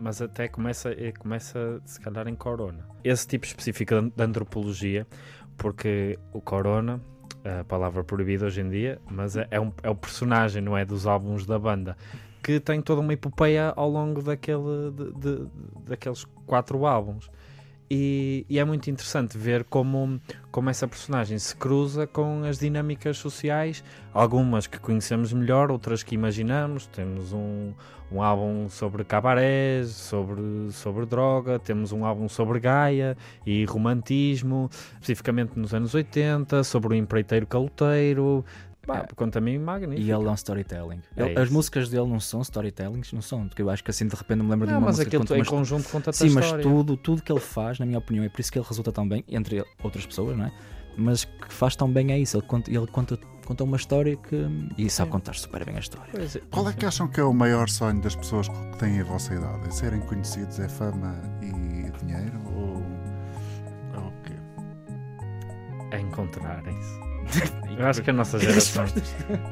[0.00, 2.84] mas até começa, eh, começa se calhar em Corona.
[3.04, 5.06] Esse tipo específico de antropologia,
[5.56, 7.00] porque o Corona,
[7.44, 10.84] a palavra proibida hoje em dia, mas é, é um, é o personagem, não é?
[10.84, 11.96] Dos álbuns da banda,
[12.42, 15.46] que tem toda uma epopeia ao longo daquele, de- de-
[15.84, 17.30] daqueles quatro álbuns.
[17.92, 20.20] E, e é muito interessante ver como,
[20.52, 23.82] como essa personagem se cruza com as dinâmicas sociais
[24.14, 26.86] algumas que conhecemos melhor, outras que imaginamos.
[26.86, 27.72] Temos um,
[28.12, 35.58] um álbum sobre cabarés, sobre, sobre droga, temos um álbum sobre Gaia e romantismo, especificamente
[35.58, 38.44] nos anos 80, sobre o empreiteiro caloteiro.
[38.86, 39.14] Pá, É.
[39.14, 40.00] quanto a mim, magnífico.
[40.00, 41.00] E ele é um storytelling.
[41.16, 43.46] É Ele- as músicas dele não são storytellings, não são.
[43.46, 45.16] Porque eu acho que assim de repente me lembro de Não, uma mas música que
[45.16, 47.98] aquilo conta em conjunto conta a Sim, mas tudo, tudo que ele faz, na minha
[47.98, 50.52] opinião, é por isso que ele resulta tão bem, entre outras pessoas, não é?
[50.96, 52.36] Mas que faz tão bem é isso.
[52.36, 54.36] Ele conta, ele conta, conta uma história que.
[54.76, 55.12] E sabe Sim.
[55.12, 56.10] contar super bem a história.
[56.14, 56.38] É.
[56.50, 59.34] Qual é que acham que é o maior sonho das pessoas que têm a vossa
[59.34, 59.68] idade?
[59.68, 61.50] É serem conhecidos, é fama e
[62.04, 62.40] dinheiro?
[62.46, 62.82] Ou,
[64.02, 64.34] ou o quê?
[65.92, 67.09] É encontrarem-se.
[67.78, 68.84] Eu acho que a nossa geração.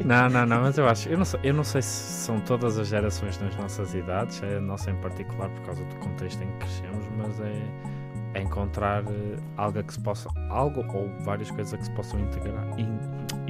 [0.04, 1.08] Não, não, não, mas eu acho.
[1.08, 1.88] Eu não, sei, eu não sei se
[2.26, 5.94] são todas as gerações nas nossas idades, é a nossa em particular por causa do
[5.96, 10.28] contexto em que crescemos, mas é, é encontrar eh, algo que se possa.
[10.50, 12.66] Algo ou várias coisas que se possam integrar.
[12.78, 12.98] in-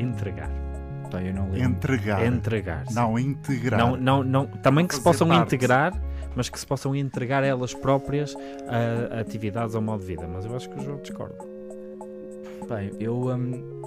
[0.00, 0.48] entregar.
[1.10, 1.70] Pá, eu não lembro.
[1.70, 2.24] Entregar.
[2.24, 2.84] Entregar.
[2.92, 3.80] Não integrar.
[3.80, 5.42] Não, não, não, também que se possam parte.
[5.56, 5.92] integrar,
[6.36, 8.36] mas que se possam entregar elas próprias
[8.68, 10.28] a, a atividades ao modo de vida.
[10.32, 11.34] Mas eu acho que o João discorda.
[12.68, 13.80] Pá, eu, hum,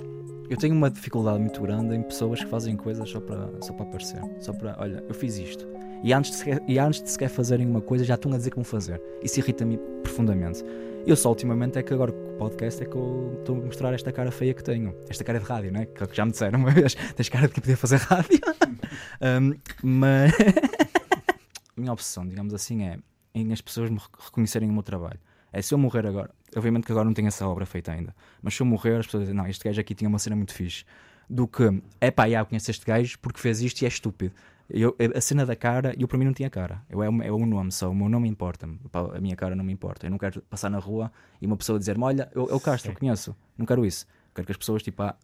[0.51, 3.85] eu tenho uma dificuldade muito grande em pessoas que fazem coisas só para, só para
[3.85, 4.21] aparecer.
[4.39, 5.65] Só para, olha, eu fiz isto.
[6.03, 8.51] E antes, de sequer, e antes de sequer fazerem uma coisa, já estão a dizer
[8.53, 9.01] vão fazer.
[9.23, 10.63] Isso irrita-me profundamente.
[11.05, 13.93] Eu só ultimamente é que agora com o podcast é que eu estou a mostrar
[13.93, 14.95] esta cara feia que tenho.
[15.09, 15.85] Esta cara de rádio, né?
[15.85, 16.95] Que já me disseram uma vez.
[17.15, 18.39] Tens cara de que podia fazer rádio.
[19.23, 20.33] Hum, mas
[21.77, 22.97] a minha obsessão, digamos assim, é
[23.33, 25.19] em as pessoas me rec- reconhecerem o meu trabalho.
[25.53, 28.55] É se eu morrer agora, obviamente que agora não tenho essa obra feita ainda, mas
[28.55, 30.85] se eu morrer, as pessoas dizem, não, este gajo aqui tinha uma cena muito fixe.
[31.29, 34.33] Do que, é pá, já conheço este gajo porque fez isto e é estúpido.
[34.69, 36.81] Eu, a cena da cara, eu para mim não tinha cara.
[36.89, 38.79] Eu, é, um- é um nome só, o meu nome importa-me.
[38.93, 40.05] A minha cara não me importa.
[40.07, 41.11] Eu não quero passar na rua
[41.41, 42.97] e uma pessoa dizer-me: Olha, eu, eu Castro, Sim.
[42.97, 43.35] conheço.
[43.57, 44.05] Não quero isso.
[44.33, 45.15] Quero que as pessoas, tipo, ah,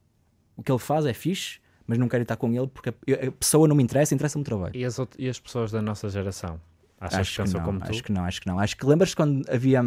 [0.57, 3.67] o que ele faz é fixe, mas não quero estar com ele porque a, pessoa
[3.69, 4.75] não me interessa, interessa-me o trabalho.
[4.75, 6.59] E as, e as pessoas da nossa geração?
[6.99, 7.89] Achas acho que que, não, como tu?
[7.89, 8.59] acho que não, acho que não.
[8.59, 9.81] Acho que lembras quando havia.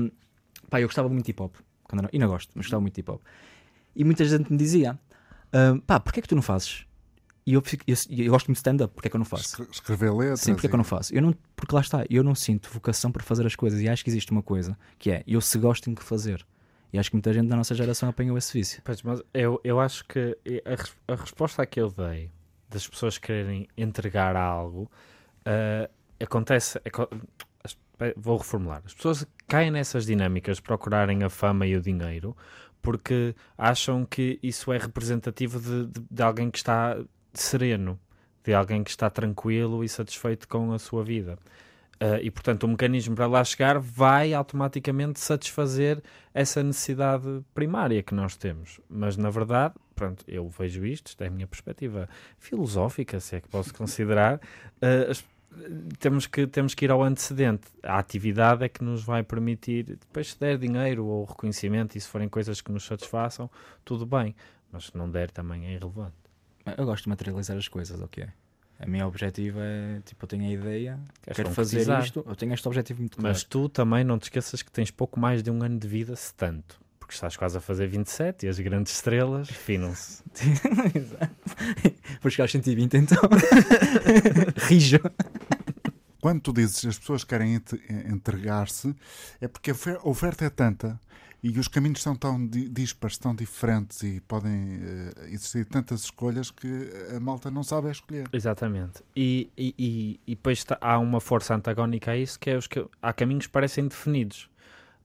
[0.70, 1.56] Pá, eu gostava muito de hip hop.
[1.84, 3.20] Quando era- ainda gosto, mas gostava muito de hip hop.
[3.94, 4.98] E muita gente me dizia:
[5.52, 6.86] ah, pá, porquê é que tu não fazes?
[7.46, 9.44] E eu, fico- eu, eu gosto muito de stand-up, porquê é que eu não faço?
[9.44, 10.40] Escre- Escrever letras.
[10.40, 11.12] Sim, porque é que eu e- não faço?
[11.14, 14.04] Eu não, porque lá está, eu não sinto vocação para fazer as coisas e acho
[14.04, 16.46] que existe uma coisa que é eu se gosto tenho que fazer.
[16.92, 18.80] E acho que muita gente da nossa geração apanhou esse vício.
[18.84, 20.36] Pois, mas eu, eu acho que
[21.08, 22.30] a, a resposta que eu dei
[22.68, 24.88] das pessoas quererem entregar algo
[25.44, 25.88] ah,
[26.20, 26.78] acontece.
[26.84, 27.08] aco-
[28.16, 28.82] vou reformular.
[28.84, 32.36] As pessoas caem nessas dinâmicas de procurarem a fama e o dinheiro
[32.82, 36.96] porque acham que isso é representativo de, de- de alguém que está
[37.34, 37.98] sereno,
[38.42, 41.38] de alguém que está tranquilo e satisfeito com a sua vida.
[42.00, 48.14] Ah, e portanto, o mecanismo para lá chegar vai automaticamente satisfazer essa necessidade primária que
[48.14, 48.80] nós temos.
[48.88, 52.08] Mas na verdade, pronto, eu vejo isto, isto é a minha perspectiva
[52.38, 54.40] filosófica, se é que posso considerar.
[54.80, 55.22] ah, as-
[55.98, 57.66] temos que, temos que ir ao antecedente.
[57.82, 62.08] A atividade é que nos vai permitir, depois se der dinheiro ou reconhecimento e se
[62.08, 63.50] forem coisas que nos satisfaçam,
[63.84, 64.34] tudo bem.
[64.72, 66.14] Mas se não der também é irrelevante.
[66.76, 68.26] Eu gosto de materializar as coisas, ok?
[68.78, 72.54] A minha objetivo é, tipo, eu tenho a ideia, Queres quero fazer isto, eu tenho
[72.54, 73.28] este objetivo muito claro.
[73.28, 76.16] Mas tu também não te esqueças que tens pouco mais de um ano de vida,
[76.16, 76.80] se tanto.
[77.10, 80.22] Porque estás quase a fazer 27 e as grandes estrelas finam-se.
[80.94, 81.34] Exato.
[82.22, 83.18] Vou chegar aos 120 então.
[84.68, 85.00] Rijo.
[86.20, 87.72] Quando tu dizes as pessoas querem ent-
[88.08, 88.94] entregar-se,
[89.40, 91.00] é porque a ofer- a oferta é tanta
[91.42, 96.50] e os caminhos são tão di- dispares, tão diferentes e podem eh, existir tantas escolhas
[96.52, 96.68] que
[97.16, 98.28] a malta não sabe a escolher.
[98.32, 99.02] Exatamente.
[99.16, 102.66] E, e, e, e depois tá- há uma força antagónica a isso, que é os
[102.66, 104.49] que há caminhos que parecem definidos.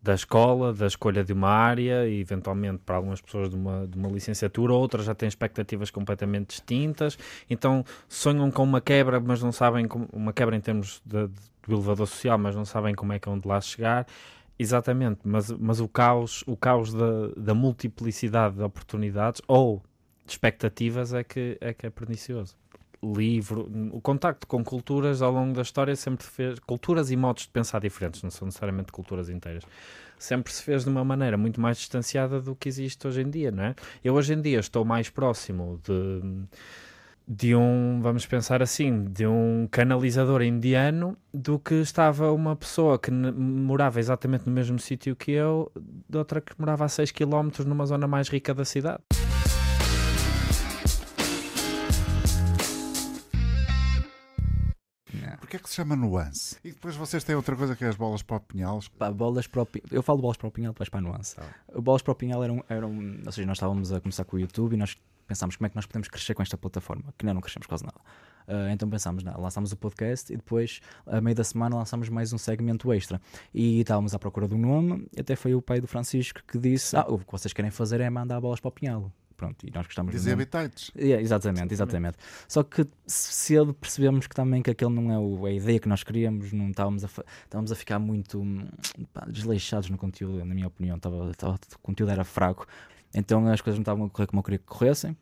[0.06, 3.98] Da escola, da escolha de uma área, e eventualmente para algumas pessoas de uma, de
[3.98, 7.18] uma licenciatura, outras já têm expectativas completamente distintas,
[7.50, 11.34] então sonham com uma quebra, mas não sabem, como, uma quebra em termos de, de-
[11.68, 14.06] do elevador social, mas não sabem como é que é onde lá chegar.
[14.60, 19.82] Exatamente, mas, mas o caos, o caos da, da multiplicidade de oportunidades ou
[20.26, 22.56] de expectativas é que é, que é pernicioso
[23.14, 27.50] livro, o contacto com culturas ao longo da história sempre fez, culturas e modos de
[27.50, 29.64] pensar diferentes, não são necessariamente culturas inteiras,
[30.18, 33.52] sempre se fez de uma maneira muito mais distanciada do que existe hoje em dia,
[33.52, 33.76] não é?
[34.04, 36.46] Eu hoje em dia estou mais próximo de,
[37.28, 43.12] de um, vamos pensar assim, de um canalizador indiano do que estava uma pessoa que
[43.12, 45.72] morava exatamente no mesmo sítio que eu,
[46.10, 49.04] de outra que morava a 6 km numa zona mais rica da cidade.
[55.46, 56.58] Porquê é que se chama nuance?
[56.64, 58.80] E depois vocês têm outra coisa que é as bolas para o pinhal.
[58.98, 61.36] Pá, bolas para o Eu falo bolas para o pinhal, depois para a nuance.
[61.72, 62.90] O Bolas para o pinhal eram, eram.
[63.24, 65.76] Ou seja, nós estávamos a começar com o YouTube e nós pensámos como é que
[65.76, 68.00] nós podemos crescer com esta plataforma, que não crescemos quase nada.
[68.48, 72.34] Ah, então pensámos, não, lançámos o podcast e depois, a meio da semana, lançámos mais
[72.34, 73.22] um segmento extra.
[73.54, 76.98] E estávamos à procura do nome, e até foi o pai do Francisco que disse:
[76.98, 79.12] Ah, o que vocês querem fazer é mandar bolas para o pinhal.
[79.38, 80.44] Pronto, e nós gostamos do Dizia nome.
[80.44, 80.92] habitats.
[80.96, 82.18] Yeah, exatamente, exatamente.
[82.48, 86.04] Só que cedo percebemos que também que aquele não é o- a ideia que nós
[86.04, 87.10] queríamos, não estávamos a,
[87.44, 88.66] estávamos a ficar muito hum,
[89.14, 92.66] pá, desleixados no conteúdo, na minha opinião, estava, estava- o conteúdo era fraco,
[93.14, 95.18] então as coisas não estavam a correr como eu queria que corressem.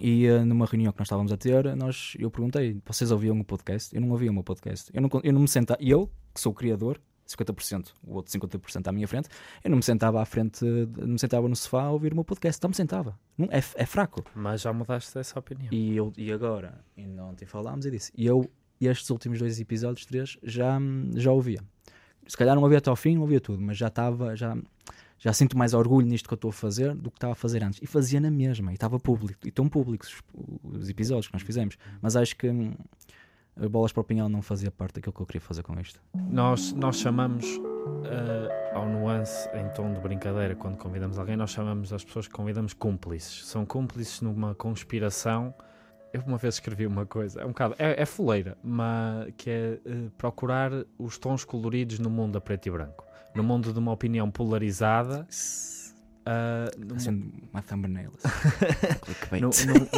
[0.00, 3.44] E eh, numa reunião que nós estávamos a ter, nós, eu perguntei: vocês ouviam o
[3.44, 3.92] podcast?
[3.94, 4.90] Eu não ouvia o meu podcast.
[4.94, 8.88] Eu não, eu não me sentava, eu, que sou o criador, 50%, o outro 50%
[8.88, 9.28] à minha frente,
[9.62, 12.24] eu não me sentava à frente, não me sentava no sofá a ouvir o meu
[12.24, 13.18] podcast, não me sentava.
[13.36, 14.24] Não, é, é fraco.
[14.34, 15.68] Mas já mudaste essa opinião.
[15.72, 20.06] E, eu, e agora, ainda ontem falámos e disse, e eu, estes últimos dois episódios,
[20.06, 20.78] três, já,
[21.14, 21.60] já ouvia.
[22.26, 24.56] Se calhar não ouvia até ao fim, não ouvia tudo, mas já estava, já,
[25.18, 27.62] já sinto mais orgulho nisto que eu estou a fazer do que estava a fazer
[27.62, 27.80] antes.
[27.82, 31.42] E fazia na mesma, e estava público, e estão públicos os, os episódios que nós
[31.42, 31.76] fizemos.
[32.00, 32.48] Mas acho que
[33.66, 36.00] Bolas para o Pinhal não fazia parte daquilo que eu queria fazer com isto.
[36.30, 37.44] Nós, nós chamamos
[38.04, 42.34] eh, ao nuance em tom de brincadeira quando convidamos alguém, nós chamamos as pessoas que
[42.34, 43.46] convidamos cúmplices.
[43.46, 45.54] São cúmplices numa conspiração.
[46.12, 49.78] Eu uma vez escrevi uma coisa, é um bocado, é, é fuleira, mas que é
[49.84, 53.04] eh, procurar os tons coloridos no mundo a preto e branco.
[53.34, 55.26] No mundo de uma opinião polarizada,
[56.30, 58.10] ah, no Assim, uma thumbnail.
[59.02, 59.40] Clickbait.
[59.42, 59.48] no,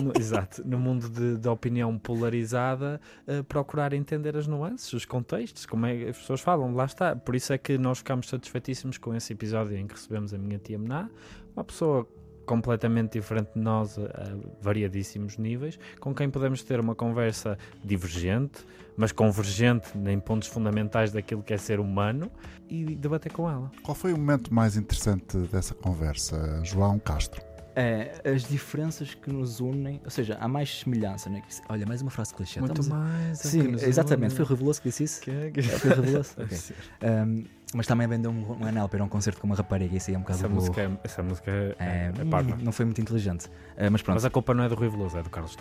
[0.01, 5.05] no- no- exato, no mundo de, de opinião polarizada, eh, procurar entender as nuances, os
[5.05, 7.16] contextos, como é que as pessoas falam, lá está.
[7.16, 10.59] Por isso é que nós ficámos satisfeitíssimos com esse episódio em que recebemos a minha
[10.59, 11.11] tia Mená,
[11.57, 12.07] uma pessoa
[12.47, 18.64] completamente diferente de nós a, a variadíssimos níveis, com quem podemos ter uma conversa divergente,
[19.01, 22.31] mas convergente em pontos fundamentais daquilo que é ser humano
[22.69, 23.71] e debater com ela.
[23.83, 27.41] Qual foi o momento mais interessante dessa conversa, João Castro?
[27.75, 31.31] É, as diferenças que nos unem, ou seja, há mais semelhança.
[31.31, 31.41] Né?
[31.69, 32.61] Olha, mais uma frase clichê.
[32.61, 33.41] Muito Estamos mais.
[33.45, 34.31] é Sim, exatamente.
[34.33, 34.37] une.
[34.37, 35.21] Foi o Reveloso que disse isso?
[35.23, 36.31] Que é que- Foi o Reveloso?
[36.37, 36.59] Deve Ok.
[36.59, 36.77] ser.
[37.03, 39.97] Um, mas também vendeu um, um anel para ir a um concerto com uma rapariga.
[39.97, 40.61] Isso aí é um bocado Essa burro.
[40.61, 42.59] música, é, essa música é, É, é parva.
[42.61, 43.47] não foi muito inteligente.
[43.47, 45.57] Uh, mas pronto, Mas a culpa não é do Rui Veloso, é do Carlos.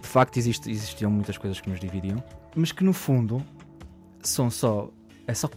[0.00, 2.22] de facto existe- existiam muitas coisas que nos dividiam,
[2.54, 3.42] mas que no fundo
[4.22, 4.90] são só.
[5.26, 5.48] É só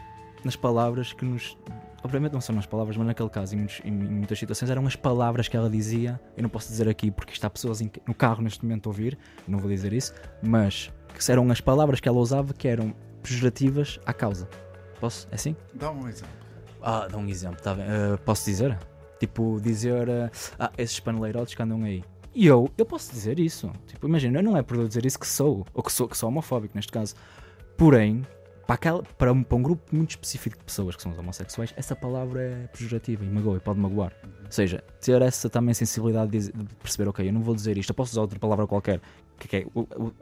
[0.43, 1.57] nas palavras que nos.
[2.03, 4.95] Obviamente não são nas palavras, mas naquele caso, em, muitos- em muitas situações, eram as
[4.95, 6.19] palavras que ela dizia.
[6.37, 9.17] Eu não posso dizer aqui porque está pessoas em- no carro neste momento a ouvir,
[9.47, 13.99] não vou dizer isso, mas que eram as palavras que ela usava que eram pejorativas
[14.05, 14.47] à causa.
[15.01, 15.27] Posso?
[15.31, 15.55] É assim?
[15.73, 16.33] Dá um exemplo.
[16.81, 17.85] Ah, dá um exemplo, tá bem.
[17.85, 18.77] Ah, posso dizer?
[19.19, 20.07] Tipo, dizer.
[20.09, 22.03] ah, ah, esses paneleirotes que andam aí.
[22.39, 23.71] E eu, eu posso dizer isso.
[23.87, 26.29] Tipo, imagina, não é por eu dizer isso que sou, ou que sou, que sou
[26.29, 27.15] homofóbico neste caso.
[27.75, 28.21] Porém,
[28.67, 31.73] para, aquela, para, um, para um grupo muito específico de pessoas que são os homossexuais,
[31.75, 34.13] essa palavra é pejorativa e magoa e pode magoar.
[34.45, 37.89] Ou seja, ter essa também sensibilidade de, de perceber, ok, eu não vou dizer isto,
[37.89, 39.01] eu posso usar outra palavra qualquer,
[39.39, 40.13] que, que é o, o-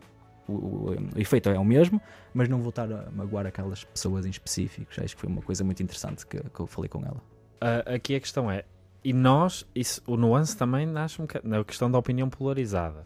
[0.47, 1.99] o, o- efeito é o mesmo,
[2.33, 4.97] mas não vou estar a magoar aquelas pessoas em específicos.
[4.99, 7.21] Acho que foi uma coisa muito interessante que, que eu falei com ela.
[7.59, 8.63] Ah, aqui a questão é,
[9.05, 13.05] e nós, isso, o nuance também nasce um boca- na questão da opinião polarizada.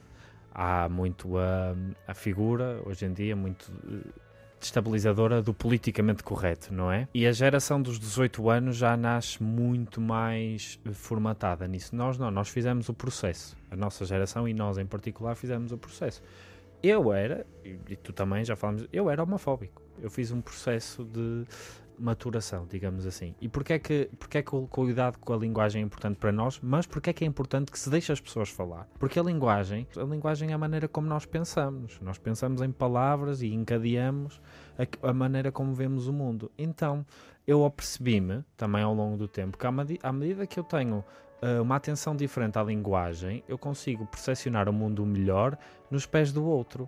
[0.54, 1.76] Há muito a,
[2.08, 4.10] a figura, hoje em dia, muito eh,
[4.60, 7.08] destabilizadora do politicamente correto, não é?
[7.14, 11.94] E a geração dos 18 anos já nasce muito mais eh, formatada nisso.
[11.96, 13.58] Nós não, nós fizemos o processo.
[13.70, 16.24] A nossa geração e nós em particular fizemos o processo.
[16.82, 19.82] Eu era, e tu também já falamos, eu era homofóbico.
[20.02, 21.44] Eu fiz um processo de
[22.00, 23.36] maturação, digamos assim.
[23.42, 26.32] E porquê é que, porquê é que o cuidado com a linguagem é importante para
[26.32, 28.88] nós, mas porquê é que é importante que se deixe as pessoas falar?
[28.98, 32.00] Porque a linguagem, a linguagem é a maneira como nós pensamos.
[32.02, 34.42] Nós pensamos em palavras e encadeamos
[34.78, 36.52] a, a maneira como vemos o mundo.
[36.58, 37.06] Então,
[37.46, 39.70] eu apercebi-me, também ao longo do tempo, que à,
[40.04, 41.04] à medida que eu tenho
[41.42, 45.58] ah, uma atenção diferente à linguagem, eu consigo percepcionar o mundo melhor
[45.90, 46.88] nos pés do outro.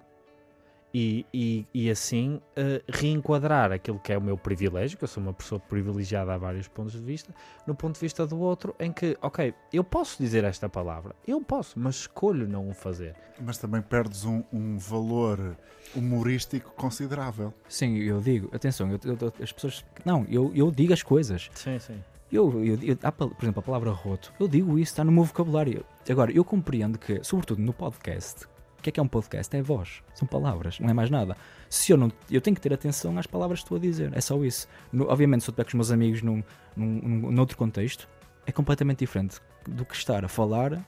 [0.93, 5.23] E, e, e assim eh, reenquadrar aquilo que é o meu privilégio, que eu sou
[5.23, 7.34] uma pessoa privilegiada a vários pontos de vista,
[7.65, 11.39] no ponto de vista do outro, em que, ok, eu posso dizer esta palavra, eu
[11.41, 13.15] posso, mas escolho não o fazer.
[13.39, 15.56] Mas também perdes um, um valor
[15.95, 17.54] humorístico considerável.
[17.69, 19.86] Sim, eu digo, atenção, eu- eu- as pessoas.
[20.04, 21.49] Não, eu, eu digo as coisas.
[21.54, 22.04] Sim, sim.
[22.32, 25.23] Eu, eu, eu- há, por exemplo, a palavra roto, eu digo isso, está no meu
[25.23, 25.84] vocabulário.
[26.10, 28.45] Agora, eu compreendo que, sobretudo no podcast,
[28.82, 29.56] o que é que é um podcast?
[29.56, 31.38] É voz, são palavras, não é mais nada.
[31.70, 32.12] Se eu não.
[32.30, 34.67] Eu tenho que ter atenção às palavras que estou a dizer, é só isso.
[34.91, 36.44] No- obviamente, se eu estiver com os meus amigos num,
[36.76, 38.10] num, num, noutro contexto,
[38.46, 40.84] é completamente diferente do que estar a falar.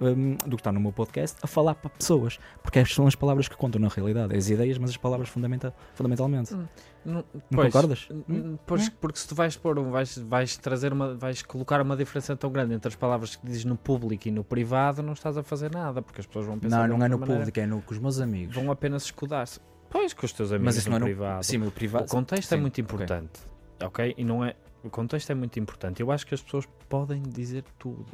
[0.00, 3.14] Hum, do que estar no meu podcast a falar para pessoas, porque estas são as
[3.14, 6.54] palavras que contam na realidade, as ideias, mas as palavras fundamenta, fundamentalmente.
[7.04, 8.08] Não, Não concordas?
[8.28, 11.96] N- Pois, porque se tu vais pôr, um- vais, vais trazer uma, vais colocar uma
[11.96, 15.36] diferença tão grande entre as palavras que dizes no público e no privado, não estás
[15.36, 16.88] a fazer nada, porque as pessoas vão pensar.
[16.88, 18.54] Não, não é no maneira, público, é no, com os meus amigos.
[18.54, 19.60] Vão apenas escudar-se.
[19.88, 21.44] Pois, com os teus amigos mas isso no não é no privado.
[21.44, 22.04] Sim, no privado.
[22.04, 22.84] O contexto é Sim, muito ok.
[22.84, 23.40] importante,
[23.82, 24.14] ok?
[24.16, 24.54] E não é.
[24.84, 26.00] O contexto é muito importante.
[26.00, 28.06] Eu acho que as pessoas podem dizer tudo.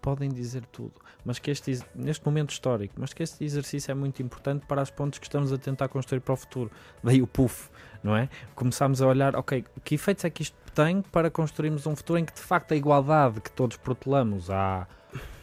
[0.00, 0.92] Podem dizer tudo.
[1.24, 4.90] Mas que este, neste momento histórico, mas que este exercício é muito importante para as
[4.90, 6.70] pontes que estamos a tentar construir para o futuro.
[7.02, 7.68] Daí o puff,
[8.02, 8.28] não é?
[8.54, 12.24] Começamos a olhar, ok, que efeitos é que isto tem para construirmos um futuro em
[12.24, 14.86] que de facto a igualdade que todos protelamos há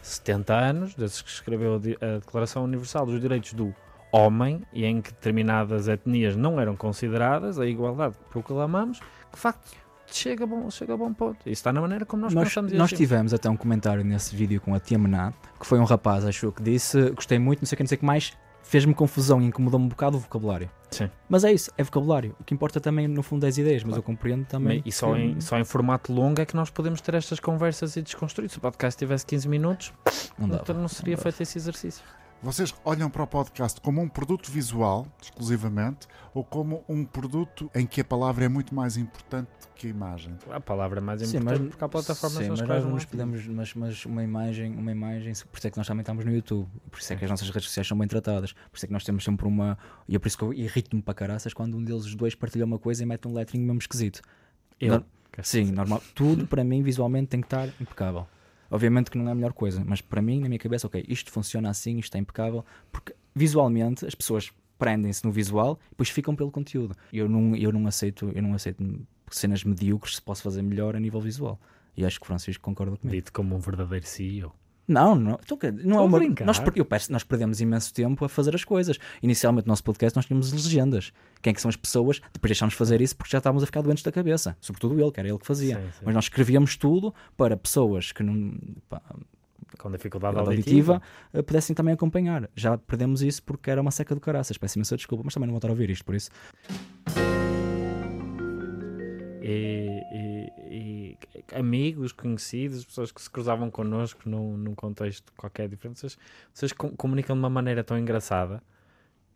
[0.02, 3.76] 70 anos, desde que escreveu a Declaração Universal dos Direitos do
[4.12, 9.42] Homem e em que determinadas etnias não eram consideradas, a igualdade que proclamamos, que de
[9.42, 9.76] facto
[10.12, 11.38] chega a bom, chega a bom ponto.
[11.46, 12.98] Isso está na maneira como nós, Nós, pensamos nós agimos.
[13.00, 16.46] tivemos até um comentário nesse vídeo com a Tia Mená, que foi um rapaz, acho
[16.46, 18.94] eu, que disse gostei muito, não sei o que, não sei o que mais, fez-me
[18.96, 20.70] confusão e incomodou-me um bocado o vocabulário.
[20.90, 21.10] Sim.
[21.30, 22.36] Mas é isso, é vocabulário.
[22.40, 24.82] O que importa também, no fundo, é as ideias, mas eu compreendo também.
[24.86, 27.96] E só que- em, só em formato longo é que nós podemos ter estas conversas
[27.96, 28.50] e desconstruir.
[28.50, 29.94] Se o podcast tivesse 15 minutos,
[30.40, 31.24] não, dava, não seria dava.
[31.24, 32.04] feito esse exercício.
[32.46, 37.88] Vocês olham para o podcast como um produto visual, exclusivamente, ou como um produto em
[37.88, 40.38] que a palavra é muito mais importante que a imagem?
[40.52, 43.04] A palavra é mais Sim, importante mas, porque há plataformas sim, mas nós não nos
[43.04, 43.08] há.
[43.08, 46.32] podemos, mas, mas uma imagem, uma imagem, por isso é que nós também estamos no
[46.32, 48.88] YouTube, por isso é que as nossas redes sociais são bem tratadas, por isso é
[48.90, 49.76] que nós temos sempre uma,
[50.08, 52.66] e é por isso que eu irrito-me para caraças quando um deles os dois partilha
[52.66, 54.22] uma coisa e mete um lettering mesmo esquisito.
[54.80, 54.90] Eu.
[54.94, 55.06] Nor-
[55.42, 56.02] Sim, normal.
[56.14, 58.28] Tudo para mim visualmente tem que estar impecável.
[58.76, 61.32] Obviamente que não é a melhor coisa, mas para mim, na minha cabeça, ok, isto
[61.32, 66.36] funciona assim, isto é impecável, porque visualmente as pessoas prendem-se no visual e depois ficam
[66.36, 66.94] pelo conteúdo.
[67.14, 68.84] Eu não, eu não aceito, eu não aceito
[69.32, 71.58] cenas medíocres se posso fazer melhor a nível visual.
[71.96, 73.16] E acho que o Francisco concorda comigo.
[73.16, 74.54] Dito como um verdadeiro CEO.
[74.88, 76.46] Não, não, então, não é Estou uma, brincar.
[76.46, 79.00] nós, eu peço- nós perdemos imenso tempo a fazer as coisas.
[79.24, 81.12] Inicialmente no nosso podcast nós tínhamos legendas.
[81.42, 82.20] Quem é que são as pessoas?
[82.34, 84.56] Depois deixámos de fazer isso porque já estávamos a ficar doentes da cabeça.
[84.62, 85.76] Sobretudo ele, que era ele que fazia.
[85.78, 86.02] Sim, sim.
[86.06, 89.02] Mas nós escrevíamos tudo para pessoas que não pá,
[89.80, 91.02] Com dificuldade auditiva, auditiva.
[91.34, 92.48] eh, pudessem também acompanhar.
[92.56, 94.58] Já perdemos isso porque era uma seca do caraças.
[94.58, 96.30] Peço imensa desculpa, mas também não vou estar a ouvir isto, por isso.
[99.48, 101.18] E, e-
[101.52, 106.18] e amigos, conhecidos, pessoas que se cruzavam connosco num, num contexto qualquer diferente, vocês,
[106.54, 108.62] vocês com- comunicam de uma maneira tão engraçada.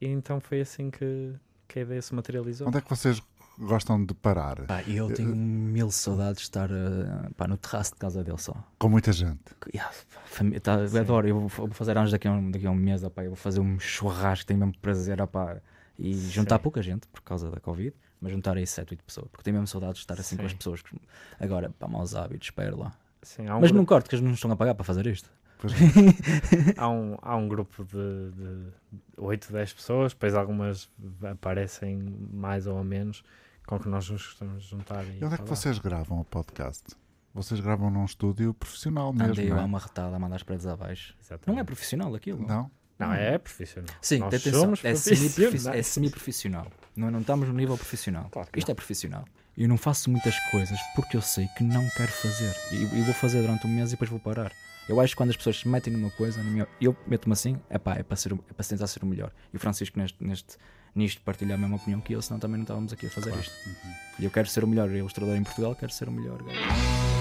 [0.01, 1.33] E então foi assim que,
[1.67, 2.67] que a ideia se materializou.
[2.67, 3.21] Onde é que vocês
[3.59, 4.65] gostam de parar?
[4.65, 8.55] Pá, eu tenho mil saudades de estar eh, pá, no terraço de casa dele só.
[8.79, 9.41] Com muita gente.
[9.75, 9.91] Yeah,
[10.63, 13.03] tá, eu adoro, eu vou, vou fazer anos daqui a um, daqui a um mês,
[13.03, 15.57] opá, eu vou fazer um churrasco, tenho mesmo prazer opá,
[15.99, 16.63] e juntar Sim.
[16.63, 19.67] pouca gente por causa da Covid, mas juntar aí 7, 8 pessoas, porque tenho mesmo
[19.67, 20.81] saudades de estar assim com as pessoas.
[20.81, 20.99] que-
[21.39, 22.93] Agora, pá, maus hábitos, espero lá.
[23.21, 25.29] Sim, um mas não grupo, corto, que eles não estão a pagar para fazer isto.
[25.59, 25.73] Pois
[26.77, 28.71] há, um, há um grupo de, de
[29.17, 30.89] 8, 10 pessoas, depois algumas
[31.29, 31.97] aparecem
[32.31, 33.23] mais ou menos
[33.67, 35.03] com que nós nos gostamos de juntar.
[35.05, 36.95] E E onde é que vocês gravam o podcast?
[37.33, 39.65] Vocês gravam num estúdio profissional mesmo, Andei eu não a é?
[39.65, 41.13] uma retada a mandar as paredes abaixo.
[41.19, 41.47] Exatamente.
[41.55, 42.47] Não é profissional aquilo.
[42.47, 42.71] Não?
[42.99, 43.95] Não, é profissional.
[44.01, 46.67] Sim, Nós atenção, é é semi-profissional.
[46.95, 48.27] não, não estamos no nível profissional.
[48.29, 49.25] Claro Isto é profissional.
[49.57, 52.53] Eu não faço muitas coisas porque eu sei que não quero fazer.
[52.71, 54.51] E, vou fazer durante um mês e depois vou parar.
[54.87, 56.41] Eu acho que quando as pessoas se metem numa coisa,
[56.81, 59.31] eu meto-me assim, epá, é para, ser, é para tentar ser o melhor.
[59.53, 60.57] E o Francisco neste, neste,
[60.95, 63.53] nisto partilha a mesma opinião que eu, senão também não estávamos aqui a fazer isto.
[64.17, 67.18] E eu quero ser o melhor ilustrador em Portugal, quero ser o melhor gajo.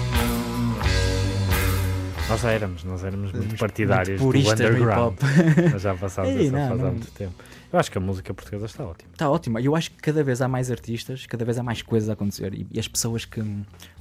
[2.29, 5.13] Nós éramos, nós éramos muito Muito partidários puristas do underground.
[5.17, 5.29] hip-hop.
[5.73, 6.91] Mas já passámos essa não, fase há não.
[6.91, 7.33] muito tempo.
[7.73, 9.09] Eu acho que a música portuguesa está ótima.
[9.11, 9.59] Está ótimo.
[9.59, 12.13] E eu acho que cada vez há mais artistas, cada vez há mais coisas a
[12.13, 12.53] acontecer.
[12.53, 13.41] E, e as pessoas que,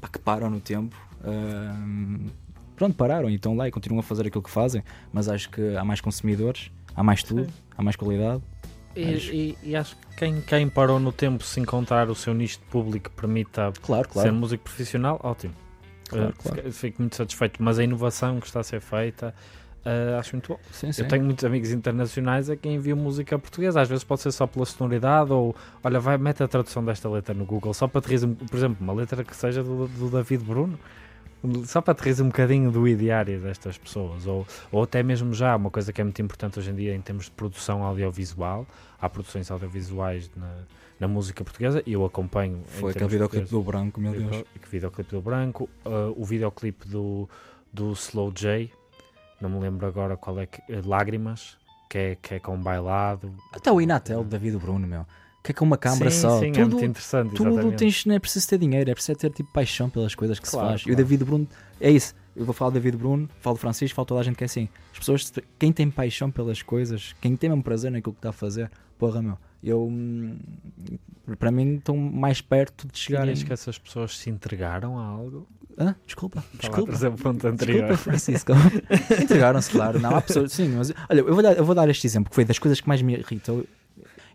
[0.00, 2.26] pá, que param no tempo, hum,
[2.76, 4.82] pronto, pararam e estão lá e continuam a fazer aquilo que fazem.
[5.12, 7.50] Mas acho que há mais consumidores, há mais tudo, Sim.
[7.78, 8.42] há mais qualidade.
[8.94, 12.34] E, Acho- e- e acho que quem, quem parou no tempo se encontrar o seu
[12.34, 14.34] nicho de público que permita Claro, ser claro.
[14.34, 15.54] músico profissional, ótimo.
[16.08, 16.72] Claro, Uh, claro.
[16.72, 17.62] fico- muito satisfeito.
[17.62, 19.34] Mas a inovação que está a ser feita,
[19.84, 20.58] uh, acho muito bom.
[20.72, 21.02] Sim, sim.
[21.02, 23.80] Eu tenho muitos amigos internacionais a quem enviam música portuguesa.
[23.80, 27.34] Às vezes pode ser só pela sonoridade ou, olha, vai, mete a tradução desta letra
[27.34, 30.78] no Google, só para aterrizar, por exemplo, uma letra que seja do, do David Bruno,
[31.66, 34.26] só para aterrizar um bocadinho do ideário destas pessoas.
[34.26, 37.00] Ou, ou até mesmo já, uma coisa que é muito importante hoje em dia em
[37.00, 38.66] termos de produção audiovisual.
[39.00, 40.50] Há produções audiovisuais na,
[40.98, 42.62] na música portuguesa e eu acompanho.
[42.66, 44.44] Foi aquele videoclipe do branco, meu Deus.
[44.60, 47.28] Que videoclipe do Branco, uh, o videoclipe do,
[47.72, 48.70] do Slow J,
[49.40, 50.60] não me lembro agora qual é que.
[50.68, 51.56] eh, Lágrimas,
[51.88, 53.32] que é, que é com bailado.
[53.52, 55.06] Até o Inatel, David Bruno, meu.
[55.42, 56.40] Que é com uma câmara sim, só.
[56.40, 57.34] Sim, é tudo, muito interessante.
[57.34, 57.76] tudo exatamente.
[57.78, 60.66] tens, não é preciso ter dinheiro, é preciso ter tipo paixão pelas coisas que Claro,
[60.66, 60.80] se faz.
[60.80, 60.96] E o claro.
[60.96, 61.48] David Bruno,
[61.80, 62.14] é isso.
[62.34, 64.46] Eu vou falar do David Bruno, falo do Francisco, falo toda a gente que é
[64.46, 64.68] assim.
[64.92, 68.32] As pessoas, quem tem paixão pelas coisas, quem tem mesmo prazer naquilo que está a
[68.32, 70.38] fazer, porra, meu, eu, hum,
[71.38, 75.46] para mim, estou mais perto de chegar Dirias que essas pessoas se entregaram a algo?
[75.76, 77.08] Ah, desculpa, Estava a desculpa.
[77.08, 77.88] o ponto anterior.
[77.88, 78.52] Desculpa, Francisco.
[79.22, 80.00] Entregaram-se, claro.
[80.00, 80.52] Não, há pessoas.
[80.52, 82.80] Sim, mas olha, eu vou, dar, eu vou dar este exemplo, que foi das coisas
[82.80, 83.64] que mais me irritou.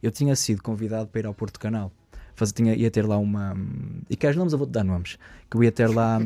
[0.02, 1.92] Eu tinha sido convidado para ir ao Porto Canal.
[2.36, 3.56] Faz, tinha, ia ter lá uma.
[4.10, 4.54] E queres nomes?
[4.54, 5.18] Eu vou-te dar nomes.
[5.50, 6.20] Que eu ia ter lá.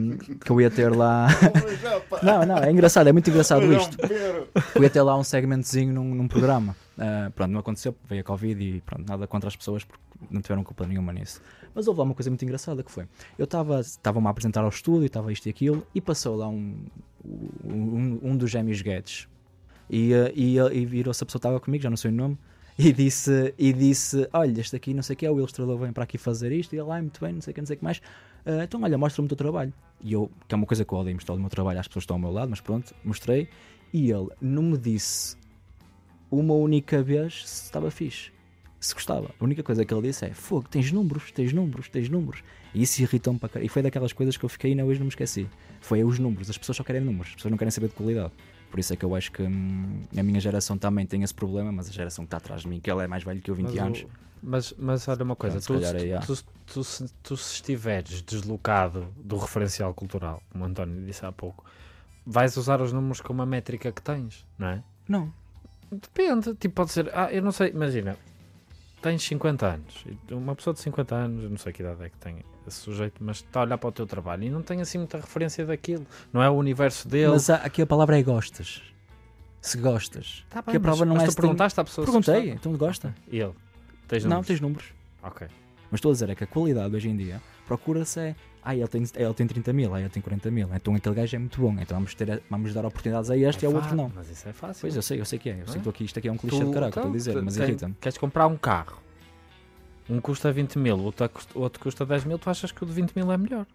[0.44, 1.28] Que eu ia ter lá.
[2.24, 3.98] não, não, é engraçado, é muito engraçado isto.
[4.76, 6.76] Eu ia ter lá um segmentozinho num, num programa.
[6.98, 10.42] Ah, pronto, não aconteceu, veio a Covid e pronto, nada contra as pessoas porque não
[10.42, 11.42] tiveram culpa nenhuma nisso.
[11.76, 13.08] Mas houve lá uma coisa muito engraçada que foi.
[13.38, 16.86] Eu estava estava-me a apresentar ao estúdio, estava isto e aquilo, e passou lá um,
[17.64, 19.28] um, um dos gêmeos Guedes.
[19.90, 22.14] E, ah, e, ah, e virou-se a pessoa que estava comigo, já não sei o
[22.14, 22.38] nome,
[22.80, 25.92] e disse, e disse: Olha, este aqui não sei o que é, o ilustrador vem
[25.92, 27.76] para aqui fazer isto, e ele, ah, muito bem, não sei o que, não sei
[27.76, 28.02] o que mais.
[28.46, 29.74] Ah, então, olha, mostra-me o teu trabalho.
[30.02, 32.04] E eu, que é uma coisa que eu odeio mostrar o meu trabalho às pessoas
[32.04, 33.50] que estão ao meu lado, mas pronto, mostrei.
[33.92, 35.36] E ele não me disse
[36.30, 38.32] uma única vez se estava fixe,
[38.80, 39.32] se gostava.
[39.40, 42.44] A única coisa que ele disse é: Fogo, tens números, tens números, tens números.
[42.74, 43.66] E isso irritou-me para caralho.
[43.66, 45.50] E foi daquelas coisas que eu fiquei e ainda hoje não me esqueci.
[45.82, 48.32] Foi os números, as pessoas só querem números, as pessoas não querem saber de qualidade.
[48.70, 51.72] Por isso é que eu acho que hum, a minha geração também tem esse problema,
[51.72, 53.56] mas a geração que está atrás de mim, que ele é mais velho que eu,
[53.56, 54.06] 20 Mas, o- anos.
[54.42, 56.44] mas, mas olha uma coisa, se tu, calhar se- tu,
[56.74, 61.64] tu, se- tu se estiveres deslocado do referencial cultural, como o António disse há pouco,
[62.26, 64.84] vais usar os números como a métrica que tens, não é?
[65.08, 65.34] Não.
[65.90, 68.18] Depende, tipo, pode ser, ah, eu não sei, imagina,
[69.02, 72.18] tens 50 anos, e uma pessoa de 50 anos, não sei que idade é que
[72.18, 72.38] tem
[72.68, 75.18] esse sujeito, mas está a olhar para o teu trabalho e não tem assim muita
[75.18, 77.32] referência daquilo, não é o universo dele.
[77.32, 78.82] Mas há- aqui a palavra é gostas.
[79.62, 80.46] Se gostas.
[80.50, 82.12] Tá que a prova mas, não mas é tu se tem- perguntaste à pessoa se
[82.12, 82.56] Perguntei, gostava.
[82.56, 83.16] então gosta.
[83.32, 83.54] E ele?
[84.08, 84.48] Tens Não, números?
[84.48, 84.86] tens números.
[85.24, 85.48] Ok.
[85.92, 88.36] Mas estou a dizer é que a qualidade hoje em dia procura-se é.
[88.70, 90.70] Ah, ele tem, ele tem 30 mil, ah, ele tem 40 mil.
[90.76, 91.72] Então aquele gajo é muito bom.
[91.80, 94.12] Então vamos, ter, vamos dar oportunidades a este e ao É outro não.
[94.14, 94.82] Mas isso é fácil.
[94.82, 95.62] Pois eu sei, eu sei que é.
[95.62, 95.84] Eu sei é?
[95.84, 97.56] que aqui, isto aqui é um clichê Tu- de então, estou a dizer, te- mas
[97.56, 97.96] irrita-me.
[98.02, 98.98] Queres comprar um carro,
[100.10, 102.92] um custa 20 mil, outro custa, outro custa 10 mil, tu achas que o de
[102.92, 103.66] 20 mil é melhor?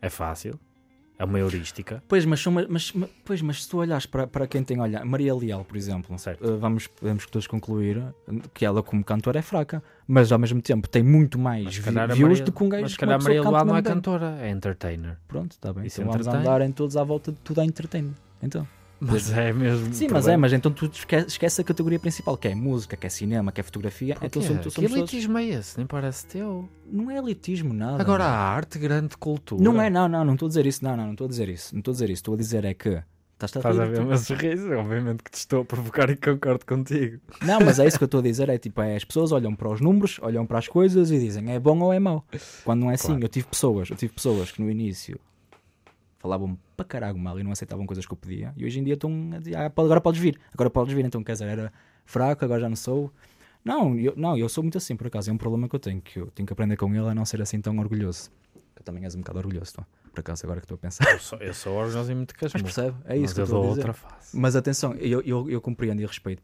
[0.00, 0.58] É fácil.
[1.18, 2.02] É uma heurística.
[2.06, 2.92] Pois, mas, mas,
[3.24, 6.44] pois, mas se tu olhares para, para quem tem, olha, Maria Leal, por exemplo, Certo.
[6.46, 7.96] eh, vamos, podemos todos concluir
[8.28, 11.90] eh, que ela como cantora é fraca, mas ao mesmo tempo tem muito mais vi-
[12.14, 15.16] views do que um gajo Mas se calhar Maria Leal não é cantora, é entertainer.
[15.26, 15.86] Pronto, está bem.
[15.86, 16.46] Isso Então vamos entretém.
[16.46, 18.14] andarem todos à volta de tudo a entertainment.
[18.42, 18.68] Então.
[18.98, 19.92] Mas é mesmo.
[19.92, 23.06] Sim, mas é, mas então tu esquece, esquece a categoria principal, que é música, que
[23.06, 24.16] é cinema, que é fotografia.
[24.22, 25.76] Então que elitismo é esse?
[25.76, 26.68] Nem parece teu.
[26.90, 28.00] Não é elitismo, nada.
[28.00, 29.62] Agora a arte, grande cultura.
[29.62, 31.48] Não é, não, não, não estou a dizer isso, não, não, não estou a dizer
[31.48, 33.02] isso, não estou a dizer isso, estou a dizer é que.
[33.34, 34.72] Estás-te a Estás a ver o meu sorriso?
[34.72, 37.20] Obviamente que te estou a provocar e concordo contigo.
[37.42, 39.54] Não, mas é isso que eu estou a dizer, é tipo, é, as pessoas olham
[39.54, 42.24] para os números, olham para as coisas e dizem é bom ou é mau.
[42.64, 43.24] Quando não é assim, Claro.
[43.24, 45.20] eu tive pessoas, eu tive pessoas que no início
[46.26, 48.94] falavam para caralho mal e não aceitavam coisas que eu pedia, e hoje em dia
[48.94, 51.72] estão a dizer, ah, agora podes vir, agora podes vir, então quer dizer, era
[52.04, 53.12] fraco, agora já não sou.
[53.64, 56.00] Não, eu, não, eu sou muito assim, por acaso, é um problema que eu tenho,
[56.00, 58.30] que eu tenho que aprender com ele a não ser assim tão orgulhoso.
[58.84, 59.72] também és um bocado orgulhoso,
[60.12, 61.08] por acaso, agora que estou a pensar.
[61.12, 62.64] Eu sou, eu sou orgulhoso e muito Mas casmurro.
[62.74, 62.96] percebe?
[63.04, 63.78] É isso Mas que eu estou a dizer.
[63.80, 64.36] outra face.
[64.36, 66.42] Mas atenção, eu, eu, eu compreendo e respeito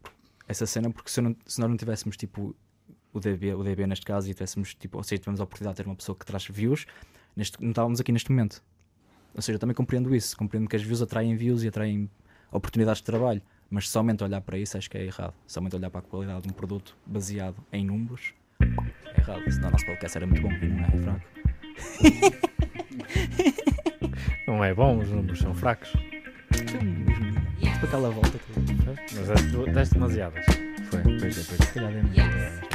[0.48, 2.54] essa cena, porque se, não- se nós não tivéssemos tipo
[3.12, 5.82] o DB, o DB neste caso, e tivéssemos tipo, ou seja, tivemos a oportunidade de
[5.82, 6.86] ter uma pessoa que traz views,
[7.36, 8.62] neste, não estávamos aqui neste momento.
[9.34, 12.08] Ou seja, eu também compreendo isso, compreendo que as views atraem views e atraem
[12.50, 15.34] oportunidades de trabalho, mas somente olhar para isso acho que é errado.
[15.46, 19.50] Somente olhar para a qualidade de um produto baseado em números é errado.
[19.50, 21.22] Senão o nosso podcast era muito bom e não é, é fraco.
[24.46, 25.90] Não é bom, os números são fracos.
[26.52, 28.94] Tipo aquela volta toda.
[29.14, 30.44] Mas deste, deste demasiadas.
[30.90, 32.71] Foi, pois é, pois é.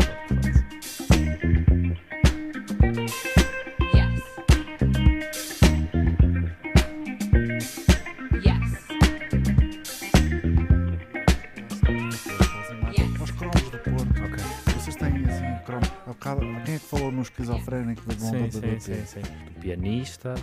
[17.23, 19.21] Que no esquizofrénico da bomba Sim, do sim, sim, sim.
[19.55, 20.35] O pianista,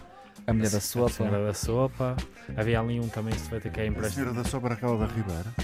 [0.46, 1.08] A mulher da a sopa.
[1.12, 2.16] senhora da sopa.
[2.56, 4.24] Havia ali um também se que é A empréstimo.
[4.26, 5.54] senhora da Sobra aquela da Ribeira.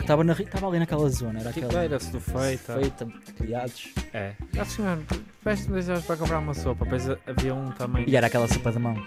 [0.00, 1.68] Estava na- estava ali naquela zona, era aquela.
[1.68, 2.74] Ribeira-se do Feita.
[2.80, 3.06] Feita,
[3.36, 3.94] criados.
[4.12, 4.34] É.
[4.58, 4.98] Ah, senhor,
[5.44, 6.84] veste-me 10 euros para comprar uma sopa.
[6.84, 8.04] Depois havia um também.
[8.08, 8.94] E era aquela sopa de mão.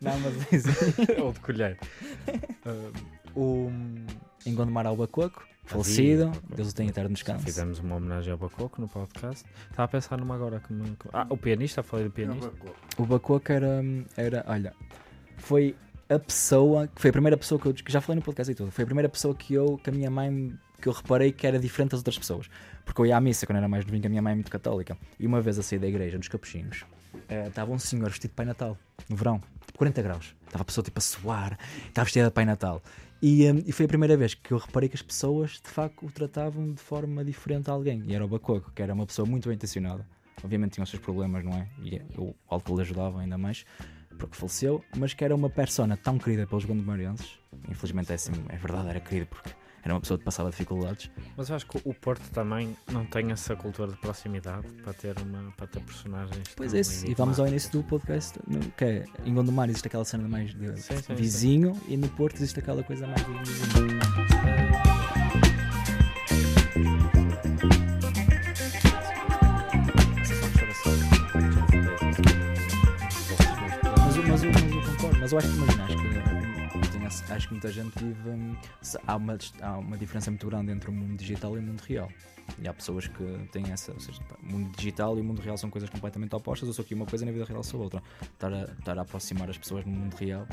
[0.00, 0.68] Não, mas isso.
[1.22, 1.78] Ou de colher.
[2.64, 2.90] Ah,
[3.34, 3.70] O
[4.44, 7.44] em Gondomar ao Bacoco, falecido, Deus o tenha eterno descanso.
[7.44, 9.44] Fizemos uma homenagem ao Bacoco no podcast.
[9.70, 10.96] Estava a pensar numa agora que me...
[11.12, 12.52] Ah, o pianista, falei do pianista.
[12.96, 13.82] O Bacoco era,
[14.16, 14.72] era, olha,
[15.36, 15.76] foi
[16.08, 18.54] a pessoa, que foi a primeira pessoa que eu, que já falei no podcast e
[18.54, 21.46] tudo, foi a primeira pessoa que eu, que a minha mãe, que eu reparei que
[21.46, 22.48] era diferente das outras pessoas.
[22.84, 24.50] Porque eu ia à missa quando era mais novinho, que a minha mãe é muito
[24.50, 24.96] católica.
[25.18, 26.84] E uma vez a sair da igreja, nos capuchinhos,
[27.28, 30.34] eh, estava um senhor vestido de Pai Natal, no verão, tipo 40 graus.
[30.46, 31.58] Estava a pessoa tipo a suar,
[31.88, 32.80] estava vestida de Pai Natal.
[33.22, 36.04] E, hum, e foi a primeira vez que eu reparei que as pessoas de facto
[36.04, 38.02] o tratavam de forma diferente a alguém.
[38.06, 40.06] E era o Bacoco, que era uma pessoa muito bem intencionada.
[40.42, 41.66] Obviamente tinha os seus problemas, não é?
[41.82, 43.64] E o álcool lhe ajudava ainda mais,
[44.18, 44.84] porque faleceu.
[44.96, 47.38] Mas que era uma persona tão querida pelos gondomarenses.
[47.68, 49.50] Infelizmente é, assim, é verdade, era querido porque
[49.86, 51.08] era uma pessoa que passava dificuldades.
[51.36, 55.14] Mas eu acho que o Porto também não tem essa cultura de proximidade para ter,
[55.20, 56.42] uma, para ter personagens.
[56.56, 58.36] Pois é, e vamos ao início do podcast,
[58.76, 62.34] que é, em Gondomar existe aquela cena mais de Sim, sim, vizinho e no Porto
[62.36, 63.86] existe aquela coisa mais de vizinho.
[74.04, 76.15] Mas, eu- mas, concordo, mas eu acho que imagina, acho que,
[77.36, 78.30] acho que muita gente vive.
[78.30, 78.56] hum,
[79.06, 82.10] há, uma, há uma diferença muito grande entre o mundo digital e o mundo real.
[82.58, 83.92] E há pessoas que têm essa.
[83.92, 86.68] Ou seja, mundo digital e o mundo real são coisas completamente opostas.
[86.68, 88.02] Eu sou aqui uma coisa na vida real sou outra.
[88.22, 90.46] Estar a, estar a aproximar as pessoas no mundo real.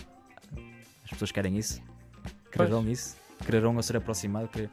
[1.04, 1.82] As pessoas querem isso?
[2.52, 3.18] Quererão isso?
[3.46, 4.48] Quererão a ser aproximado?
[4.48, 4.70] Querer...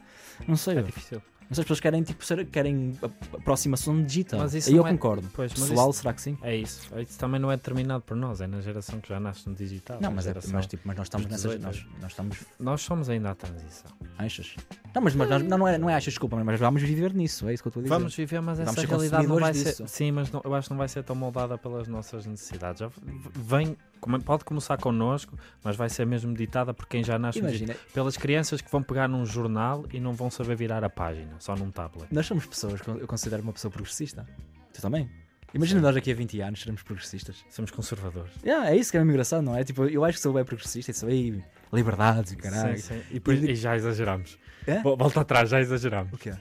[0.47, 0.79] Não sei.
[0.79, 1.23] É difícil.
[1.51, 2.97] Mas as pessoas querem, tipo, ser, querem
[3.35, 4.39] aproximação digital.
[4.41, 5.29] Mas isso Aí eu é- concordo.
[5.35, 6.39] Pois, mas Pessoal, isso- será que sim?
[6.43, 6.89] É isso.
[6.99, 9.99] Isso também não é determinado por nós, é na geração que já nasce no digital.
[10.01, 11.43] Não, mas, é, mas, tipo, mas nós estamos nessas.
[11.59, 12.39] 18, Nós, nós estamos.
[12.59, 13.91] Nós somos ainda a transição.
[14.17, 14.55] Achas?
[14.95, 17.49] Não, mas, mas nós, não, não, é, não é achas, desculpa, mas vamos viver nisso.
[17.49, 17.95] É isso que eu estou a dizer.
[17.97, 19.83] Vamos viver, mas Vamos essa realidade não vai consumidores ser.
[19.85, 19.95] disso.
[19.97, 22.81] Sim, mas não- eu acho que não vai ser tão moldada pelas nossas necessidades.
[22.81, 22.91] Já
[23.35, 23.77] vem,
[24.25, 27.39] pode começar connosco, mas vai ser mesmo ditada por quem já nasce.
[27.39, 31.35] Imagina, Pelas crianças que vão pegar num jornal e não vão saber virar a página,
[31.39, 32.07] só num tablet.
[32.13, 34.27] nós somos pessoas, eu considero uma pessoa progressista.
[34.73, 35.09] Tu também?
[35.53, 37.45] Imagina nós daqui a 20 anos seremos progressistas.
[37.51, 38.31] Somos conservadores.
[38.45, 39.65] Yeah, é isso que é engraçado, não é?
[39.65, 41.43] Tipo, eu acho que sou bem progressista e sou aí
[41.73, 42.77] liberdades e caralho.
[42.79, 43.03] Sim, sim.
[43.11, 44.39] E, depois, E- e já exageramos.
[44.85, 46.13] Vo- Volta atrás, já exageramos.
[46.13, 46.33] O quê?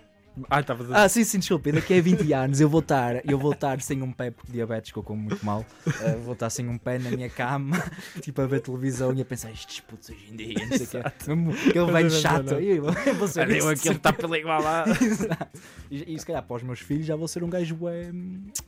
[0.50, 0.98] Ai, estava a dizer.
[0.98, 1.72] Ah, sim, sim, desculpa.
[1.72, 4.92] Daqui a 20 anos eu vou estar, eu vou estar sem um pé porque diabetes,
[4.92, 5.66] que eu como muito mal.
[5.88, 7.78] Ah, vou estar sem um pé na minha cama,
[8.22, 10.90] tipo a ver televisão e a pensar, estes putos hoje em dia, não sei o
[10.90, 11.04] quê.
[11.28, 12.46] Mesmo Aquele velho chato.
[12.46, 12.60] não.
[12.60, 14.86] Eu eu vou ser eu aquilo está pela igual lá.
[15.02, 15.60] Exato.
[15.90, 18.12] E, e se calhar para os meus filhos já vou ser um gajo bué,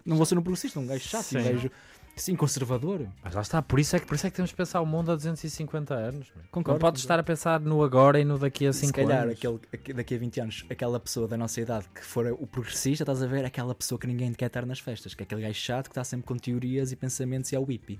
[0.05, 1.43] Não vou ser um progressista, um gajo chato, um Sim.
[1.43, 1.72] gajo
[2.16, 3.07] sim, conservador.
[3.24, 4.86] Mas lá está, por isso, é que, por isso é que temos que pensar o
[4.86, 6.32] mundo a 250 anos.
[6.36, 6.45] meu.
[6.51, 9.24] Concordo, não podes estar a pensar no agora e no daqui a Se 5 calhar
[9.24, 9.34] anos.
[9.36, 13.03] aquele, aque- daqui a 20 anos, aquela pessoa da nossa idade que for o progressista,
[13.03, 15.53] estás a ver aquela pessoa que ninguém quer estar nas festas, que é aquele gajo
[15.55, 17.99] chato que está sempre com teorias e pensamentos e é o hippie.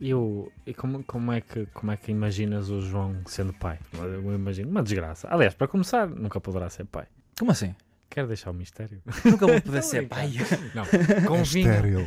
[0.00, 3.78] E, o, e como, como, é que, como é que imaginas o João sendo pai?
[3.92, 5.28] Eu imagino uma desgraça.
[5.30, 7.06] Aliás, para começar, nunca poderá ser pai.
[7.38, 7.74] Como assim?
[8.10, 9.00] Quero deixar o mistério.
[9.24, 10.32] Nunca vou poder ser pai.
[10.74, 10.84] Não,
[11.26, 11.70] com vinho.
[11.70, 12.06] Estéril.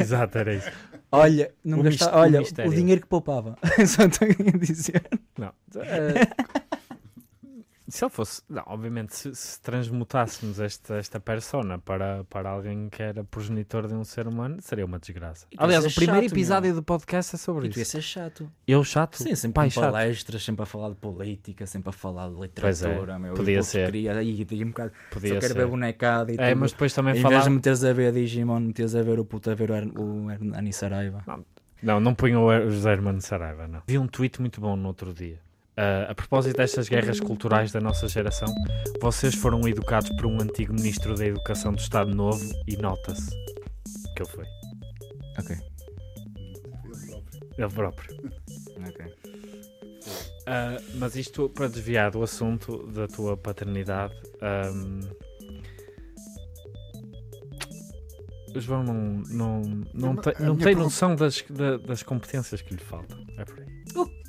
[0.00, 0.70] Exato, era isso.
[1.10, 2.70] Olha, não O gasta- olha, mistério.
[2.70, 3.58] o dinheiro que poupava.
[3.86, 5.02] Só tenho a dizer.
[5.36, 5.52] Não.
[5.76, 6.28] eh,
[7.94, 13.02] Se ele fosse, não, obviamente, se, se transmutássemos esta, esta persona para, para alguém que
[13.02, 15.46] era progenitor de um ser humano, seria uma desgraça.
[15.52, 16.76] E Aliás, o primeiro chato, episódio meu.
[16.76, 17.90] do podcast é sobre E tu ia isso.
[17.92, 18.50] ser chato.
[18.66, 19.16] Eu chato?
[19.18, 19.92] Sim, sempre Pai chato.
[19.92, 23.18] palestras, sempre a falar de política, sempre a falar de é, literatura.
[23.18, 23.84] meu, podia e ser.
[23.86, 25.58] Queria, aí, aí um bocado, Podia só quero ser.
[25.58, 26.60] ver bonecada e É, tudo.
[26.60, 27.44] mas depois também Em vez falar...
[27.44, 30.72] de meteres a ver Digimon, meteres a ver o puto a ver o, o Hernani
[30.72, 31.22] Saraiva.
[31.82, 33.82] Não, não ponham o José Hermano Saraiva, não.
[33.86, 35.38] Vi um tweet muito bom no outro dia.
[35.76, 38.52] Ah, a propósito destas guerras culturais da nossa geração,
[39.00, 43.30] vocês foram educados por um antigo ministro da Educação do Estado Novo e nota-se
[44.14, 44.44] que ele foi.
[45.38, 45.56] Ok,
[47.56, 48.14] Ele próprio.
[48.86, 49.14] ok.
[50.46, 54.14] Ah, mas isto para desviar do assunto da tua paternidade.
[58.54, 58.94] o João não,
[59.30, 59.60] não,
[59.94, 63.18] não, Não, tem, a não tem noção das, da- das competências que lhe faltam.
[63.38, 63.71] É por aí.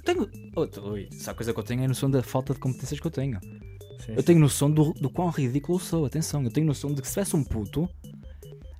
[0.03, 0.29] Tenho.
[0.55, 0.61] Oh,
[1.29, 3.39] a coisa que eu tenho é noção da falta de competências que eu tenho.
[4.05, 6.05] Sim, Eu tenho noção do, do quão ridículo sou.
[6.05, 7.87] Atenção, eu tenho noção de que se tivesse um puto,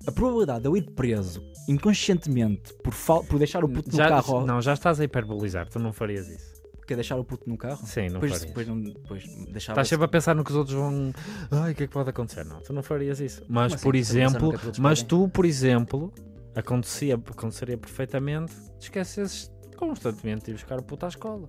[0.05, 4.09] a probabilidade de eu ir preso inconscientemente por, fal- por deixar o puto no já,
[4.09, 4.45] carro.
[4.45, 6.53] Não, já estás a hiperbolizar, tu não farias isso.
[6.85, 7.85] Quer deixar o puto no carro?
[7.85, 8.45] Sim, não depois, farias.
[8.47, 9.75] depois, não, depois deixava.
[9.79, 11.13] Estás sempre a pensar no que os outros vão.
[11.49, 12.43] Ai, o que é que pode acontecer?
[12.43, 13.41] Não, tu não farias isso.
[13.47, 13.83] Mas, assim?
[13.83, 15.05] por a no exemplo, mas podem?
[15.07, 16.13] tu, por exemplo,
[16.53, 19.49] acontecia, aconteceria perfeitamente te esquecesses
[19.87, 21.47] constantemente ir buscar o puto à escola.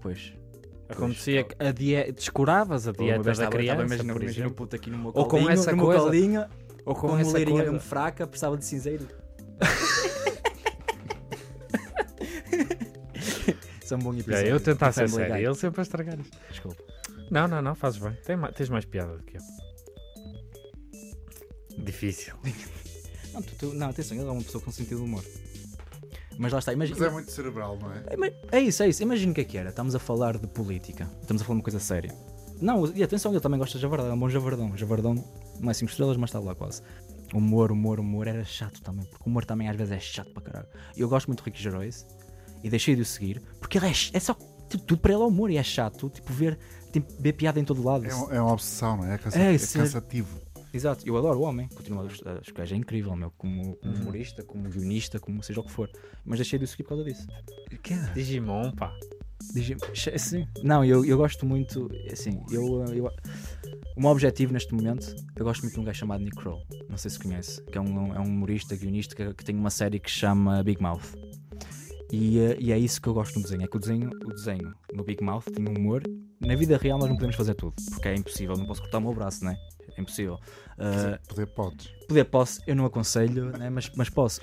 [0.00, 0.32] Pois.
[0.88, 2.12] Acontecia que a die...
[2.12, 4.54] descuravas a dieta da Estava- criança, estava- imagina- por exemplo.
[4.54, 6.44] puto aqui no meu Ou com essa coisa- caldinho,
[6.84, 7.72] Ou com com uma essa leirinha coisa.
[7.72, 9.06] mesmo fraca, precisava de cinzeiro.
[13.92, 14.48] Um bom episódio.
[14.48, 16.36] É, eu tentar ser sério, ele sempre a estragar isto.
[16.50, 16.82] Desculpa.
[17.30, 18.12] Não, não, não, fazes bem.
[18.26, 19.40] Tem ma- tens mais piada do que eu.
[21.84, 22.34] Difícil.
[23.32, 25.22] Não, tu- tu- não, atenção, ele é uma pessoa com sentido de humor.
[26.38, 27.06] Mas lá está, Mas imagina.
[27.06, 28.02] é muito cerebral, não é?
[28.08, 29.02] É, mas- É isso, é isso.
[29.02, 29.70] Imagina o que é que era.
[29.70, 31.08] Estamos a falar de política.
[31.22, 32.14] Estamos a falar de uma coisa séria.
[32.60, 34.10] Não, e atenção, ele também gosta de javardão.
[34.10, 34.76] É um bom javardão.
[34.76, 35.14] Javardão
[35.60, 36.82] não é 5 estrelas, mas está lá quase.
[37.34, 38.26] Humor, humor, humor.
[38.26, 39.04] Era chato também.
[39.06, 40.68] Porque o humor também às vezes é chato para caralho.
[40.96, 42.06] Eu gosto muito do Ricky Gervais.
[42.64, 43.42] E deixei de o seguir.
[43.60, 44.34] Porque ele é, é só.
[44.68, 45.50] tipo, tudo para ele é humor.
[45.50, 46.08] E é chato.
[46.08, 46.58] Tipo, ver,
[46.92, 48.06] tipo, ver piada em todo lado.
[48.06, 49.14] É, um- é uma obsessão, não é?
[49.14, 50.40] É, cansa- É, é- cansativo.
[50.72, 53.94] Exato, eu adoro o homem, continuo a gostar, acho que é incrível, meu, como, como
[53.94, 54.00] Uhum.
[54.02, 55.90] humorista, como guionista, como seja o que for.
[56.24, 57.26] Mas deixei de o seguir por causa disso.
[57.82, 58.12] Que é?
[58.14, 58.92] Digimon, pá.
[59.54, 60.46] Digi- che- Sim.
[60.62, 63.06] Não, eu, eu gosto muito, assim, eu, eu,
[63.96, 66.96] o meu objetivo neste momento, eu gosto muito de um gajo chamado Nick Kroll, não
[66.98, 69.98] sei se conhece, que é um, é um humorista, guionista, que, que tem uma série
[70.00, 71.14] que se chama Big Mouth.
[72.12, 74.32] E, eh, e é isso que eu gosto no desenho, é que o desenho, o
[74.32, 76.02] desenho no Big Mouth tem humor.
[76.40, 79.00] Na vida real nós não podemos fazer tudo, porque é impossível, não posso cortar o
[79.02, 79.56] meu braço, né?
[79.96, 80.38] É impossível.
[80.78, 81.86] Uh, Poder podes.
[82.06, 83.70] Poder posso, eu não aconselho, né?
[83.70, 84.40] mas, mas posso.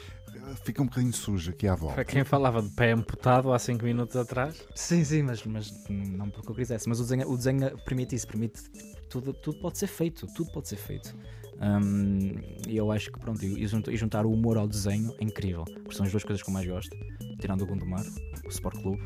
[0.63, 1.95] Fica um bocadinho sujo aqui à volta.
[1.95, 4.61] Para quem falava de pé amputado há 5 minutos atrás.
[4.75, 6.89] Sim, sim, mas, mas não porque eu quisesse.
[6.89, 8.61] Mas o desenho, o desenho permite isso, permite
[9.09, 11.15] tudo, tudo pode ser feito, tudo pode ser feito.
[11.61, 12.33] Hum,
[12.67, 15.63] E eu acho que pronto, e juntar, e juntar o humor ao desenho é incrível,
[15.63, 16.97] porque são as duas coisas que eu mais gosto,
[17.39, 18.03] tirando o Gondomar,
[18.43, 19.01] o Sport Clube.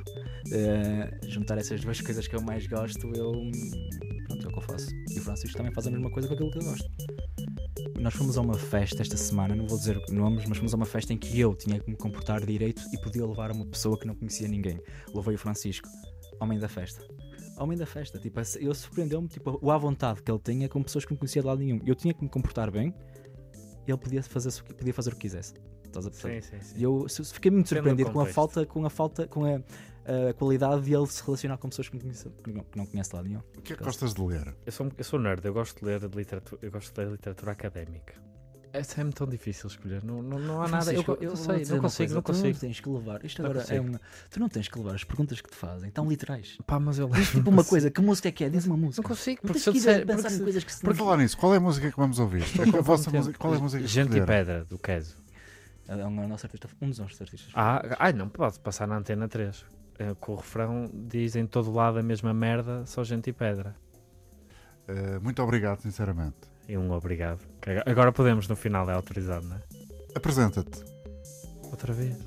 [0.51, 3.33] Eh, juntar essas duas coisas que eu mais gosto, eu
[4.47, 4.89] é o que eu faço.
[5.09, 6.89] E o Francisco também faz a mesma coisa com aquilo que eu gosto.
[7.99, 10.85] Nós fomos a uma festa esta semana, não vou dizer nomes, mas fomos a uma
[10.85, 14.07] festa em que eu tinha que me comportar direito e podia levar uma pessoa que
[14.07, 14.79] não conhecia ninguém.
[15.13, 15.87] Levei o Francisco,
[16.39, 17.05] homem da festa.
[17.59, 21.05] Homem da festa, tipo, ele surpreendeu-me, tipo, o à vontade que ele tinha com pessoas
[21.05, 21.79] que não conhecia de lado nenhum.
[21.85, 22.93] Eu tinha que me comportar bem
[23.91, 25.53] ele podia fazer, podia fazer o que quisesse.
[25.88, 26.41] Estás a perceber?
[26.43, 26.75] Sim, sim, sim.
[26.79, 29.55] E eu fiquei muito surpreendido com a falta, com a falta, com a,
[30.29, 32.85] a qualidade de ele se relacionar com pessoas que não conhece, que não, que não
[32.85, 33.41] conhece lado nenhum.
[33.57, 34.55] O que é que gostas de ler?
[34.65, 37.11] Eu sou, eu sou nerd, eu gosto de ler de literatura, eu gosto de ler
[37.11, 38.13] literatura académica.
[38.73, 40.03] Essa é-me tão difícil escolher.
[40.03, 40.93] Não, não, não há nada.
[40.93, 42.47] Eu, eu vou sei, não consigo, não Tu consigo.
[42.49, 43.25] não tens que levar.
[43.25, 43.88] Isto Não agora é consigo.
[43.88, 44.01] uma.
[44.29, 46.57] Tu não tens que levar as perguntas que te fazem, tão literais.
[46.67, 48.49] Pá, mas eu Diz tipo uma coisa, que música é que é?
[48.49, 49.07] Diz uma Não música.
[49.07, 50.05] consigo, Não porque tens se eu que disser.
[50.05, 52.43] porque se- coisas que se Por falar nisso, qual é a música que vamos ouvir?
[52.43, 54.23] É a vossa música, qual é a música que Gente e?
[54.25, 55.15] Pedra, do Queso.
[55.88, 57.51] É um, nosso artista, um dos nossos artistas.
[57.55, 59.65] Ah, ai, não pode passar na antena 3.
[59.99, 63.75] É, com o refrão diz em todo lado a mesma merda, só gente e pedra.
[64.88, 66.35] Eh, muito obrigado, sinceramente.
[66.67, 67.39] E um obrigado.
[67.85, 69.61] Agora podemos, no final, é autorizado, não é?
[70.15, 70.83] Apresenta-te.
[71.63, 72.17] Outra vez.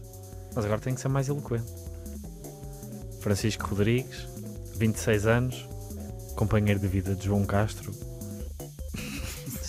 [0.54, 1.72] Mas agora tem que ser mais eloquente.
[3.20, 4.26] Francisco Rodrigues,
[4.76, 5.68] 26 anos,
[6.36, 7.92] companheiro de vida de João Castro.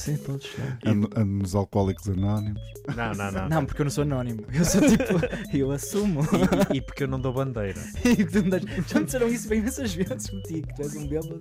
[0.02, 0.50] Sim, todos.
[0.84, 2.60] Ando nos Alcoólicos Anónimos.
[2.96, 3.50] Não, não, não.
[3.50, 4.44] Não, porque eu não sou anónimo.
[4.52, 5.04] Eu sou tipo.
[5.56, 6.22] eu assumo.
[6.74, 7.80] E, e porque eu não dou bandeira.
[8.04, 10.82] E que tu me das- Já me disseram isso bem imensas vezes contigo, que tu
[10.82, 11.40] és um bêbado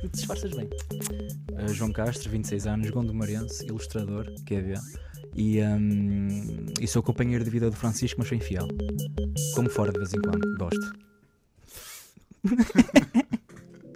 [0.00, 0.68] que te disfarças bem.
[1.52, 4.74] Uh, João Castro, 26 anos, gondomarense, ilustrador, QB.
[5.36, 8.66] E, um, e sou companheiro de vida do Francisco, mas sou infiel.
[9.54, 10.92] Como fora de vez em quando, gosto.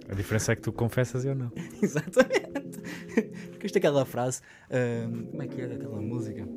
[0.09, 1.51] A diferença é que tu confessas e eu não.
[1.81, 2.43] Exatamente.
[3.75, 4.41] É aquela frase.
[4.69, 6.47] ahm, como é que é aquela música?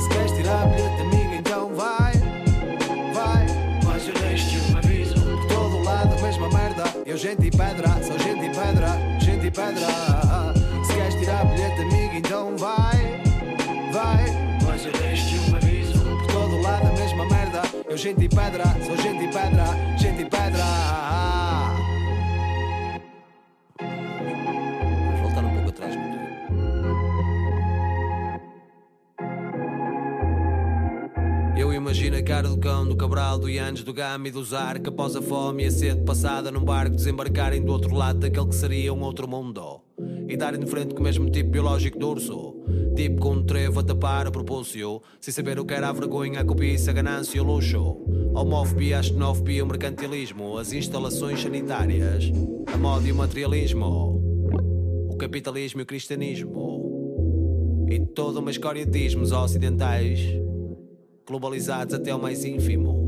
[0.00, 1.25] se queres tirar bilhete amigo,
[7.16, 8.88] Eu gente e pedra, sou gente e pedra,
[9.18, 9.86] gente e pedra.
[10.84, 13.22] Se queres tirar bilhete amigo, então vai,
[13.90, 14.26] vai.
[14.66, 17.62] Mas eu deixo um aviso, por todo lado a mesma merda.
[17.88, 19.64] Eu gente e pedra, sou gente e pedra,
[19.96, 21.35] gente e pedra.
[32.26, 35.62] Cara do cão, do cabral, do Yanes, do Gama e do Que após a fome
[35.62, 39.28] e a sede passada num barco Desembarcarem do outro lado daquele que seria um outro
[39.28, 39.80] mundo.
[40.28, 42.56] E darem de frente com o mesmo tipo biológico do urso.
[42.96, 46.40] Tipo com um trevo a tapar a propúcio Sem saber o que era a vergonha,
[46.40, 47.96] a cobiça, a ganância e o luxo.
[48.34, 52.32] Homofobia, a xenofobia, o mercantilismo As instalações sanitárias
[52.74, 54.20] A moda e o materialismo
[55.08, 57.86] O capitalismo e o cristianismo.
[57.88, 60.44] E toda uma escória de ismos ocidentais
[61.26, 63.04] globalizados até ao mais ínfimo.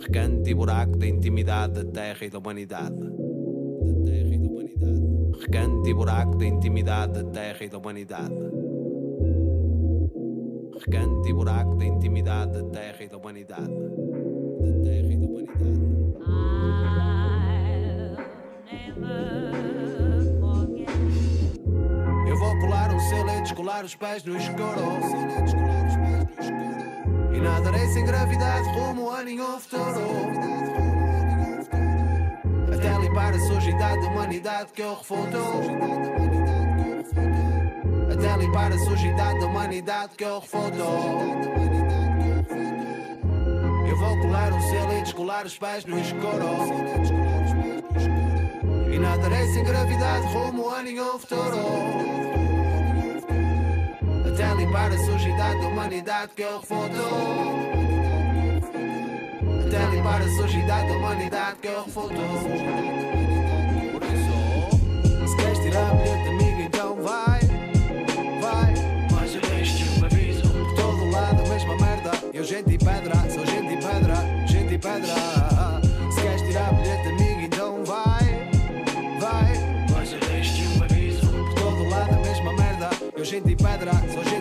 [0.00, 2.94] Recanto e buraco da intimidade da terra e da humanidade.
[2.94, 5.02] Da terra e da humanidade.
[5.40, 8.34] Recanto e buraco da intimidade da terra e da humanidade.
[10.78, 13.74] Recanto e buraco da intimidade da terra e da humanidade.
[14.60, 15.40] Da terra e da humanidade.
[22.28, 24.80] Eu vou colar um selo e descolar os pés no escuro.
[26.86, 26.89] E
[27.38, 30.00] nadarei sem gravidade rumo a nenhum futuro.
[32.74, 35.38] Até limpar a sujidade da humanidade que eu refuto.
[38.12, 40.82] Até limpar a sujidade da humanidade que eu refuto.
[43.88, 46.48] Eu vou colar um selo e descolar os pés no escuro.
[48.92, 52.29] E nadarei sem gravidade rumo a nenhum futuro.
[54.40, 56.96] Até limpar a sujidade da humanidade que eu refuto.
[59.66, 62.14] Até limpar a sujidade da humanidade que eu refuto.
[63.92, 66.29] Por isso, se queres tirar bilhete
[83.62, 83.90] merda.
[84.06, 84.39] Eu gente e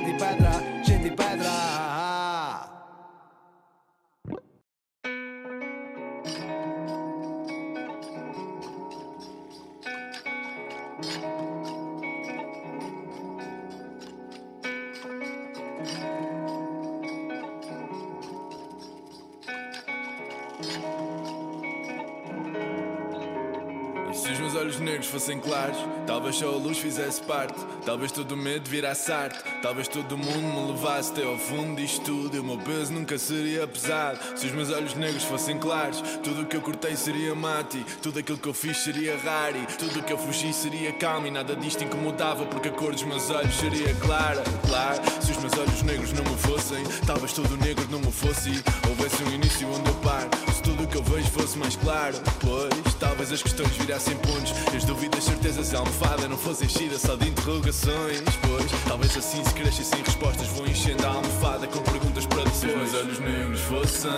[25.20, 27.59] fossem claros, talvez só a luz fizesse parte.
[27.86, 29.38] Talvez todo o medo virasse arte.
[29.61, 32.38] Talvez todo o mundo me levasse até ao fundo disto tudo.
[32.38, 34.17] E o meu peso nunca seria pesado.
[34.38, 37.86] Se os meus olhos negros fossem claros, tudo o que eu cortei seria mate.
[38.01, 39.57] Tudo aquilo que eu fiz seria raro.
[39.78, 41.28] Tudo o que eu fugi seria calmo.
[41.28, 44.41] E nada disto incomodava, porque a cor dos meus olhos seria clara.
[44.67, 48.63] Claro, se os meus olhos negros não me fossem, talvez todo negro não me fosse.
[48.88, 50.30] Houvesse um início onde eu paro.
[50.53, 54.54] Se tudo o que eu vejo fosse mais claro, pois talvez as questões virassem pontos.
[54.76, 58.22] As dúvidas, certezas a almofada não fossem enchidas só de interrogações.
[58.41, 62.58] Pois talvez assim se crescem sem respostas, vou enchendo a almofada com perguntas para depois.
[62.58, 64.12] Se os meus olhos negros fossem,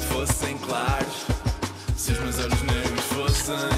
[0.00, 1.24] fossem claros.
[1.96, 3.70] Se os meus olhos negros fossem,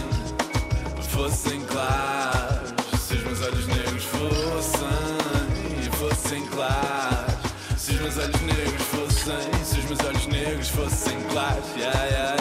[1.10, 2.74] fossem claros.
[3.00, 7.34] Se os meus olhos negros fossem, fossem claros.
[7.78, 12.35] Se os meus olhos negros fossem, se os meus olhos negros fossem claros, yeah, yeah,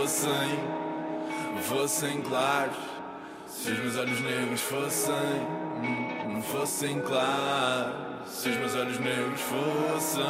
[0.00, 0.58] fossem,
[1.62, 2.76] fossem claros.
[3.46, 5.14] Se os meus olhos negros fossem,
[5.82, 8.10] hum, fossem claros.
[8.26, 10.22] Se os meus olhos negros fossem,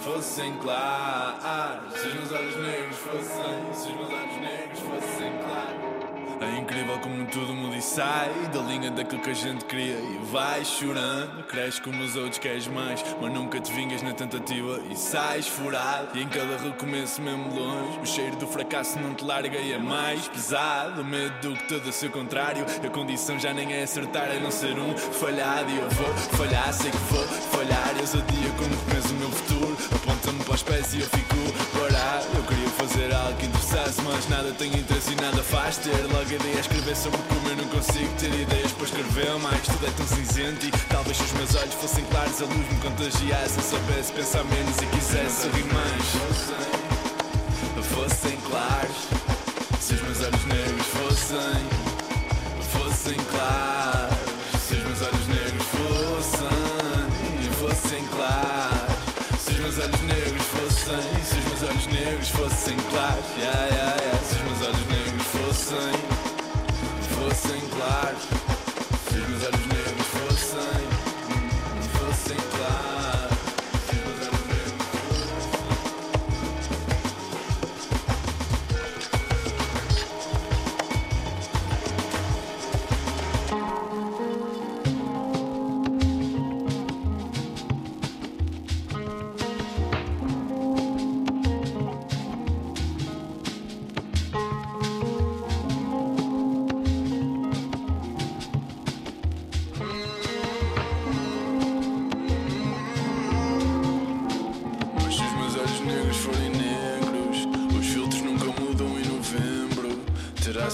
[0.00, 1.94] fossem claros.
[1.94, 5.95] Se os meus olhos negros fossem, se os meus olhos negros fossem claros.
[6.38, 10.20] É incrível como tudo muda e sai da linha daquilo que a gente queria e
[10.30, 11.42] vai chorando.
[11.44, 16.08] Cresce como os outros, queres mais, mas nunca te vingas na tentativa e sais furado.
[16.14, 19.78] E em cada recomeço, mesmo longe, o cheiro do fracasso não te larga e é
[19.78, 21.00] mais pesado.
[21.00, 22.66] O medo do que tudo a seu contrário.
[22.84, 25.70] A condição já nem é acertar, é não ser um falhado.
[25.70, 27.94] E eu vou falhar, sei que vou falhar.
[27.98, 29.76] Eu sou dia quando começo o meu futuro.
[29.94, 31.36] Aponta-me para os pés e eu fico
[31.78, 32.26] parado.
[32.34, 35.96] Eu queria fazer algo que interessasse, mas nada tem interesse e nada faz ter.
[36.12, 39.62] Logo a escrever sobre como eu não consigo ter ideias para escrever mais.
[39.62, 42.80] Tudo é tão cinzento e talvez se os meus olhos fossem claros, a luz me
[42.80, 43.56] contagiasse.
[43.58, 46.02] Eu soubesse pensar menos e quisesse sorrir mais.
[47.94, 48.96] Fossem claros,
[49.80, 51.62] se os meus olhos negros fossem,
[52.72, 54.18] fossem claros.
[54.66, 56.58] Se os meus olhos negros fossem,
[57.60, 58.96] fossem claros.
[59.38, 63.85] Se os meus olhos negros fossem, se os meus olhos negros fossem claros, yeah, yeah,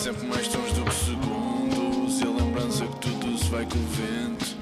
[0.02, 3.86] sempre mais tons do que segundos e a lembrança que tudo se vai com o
[3.86, 4.56] vento.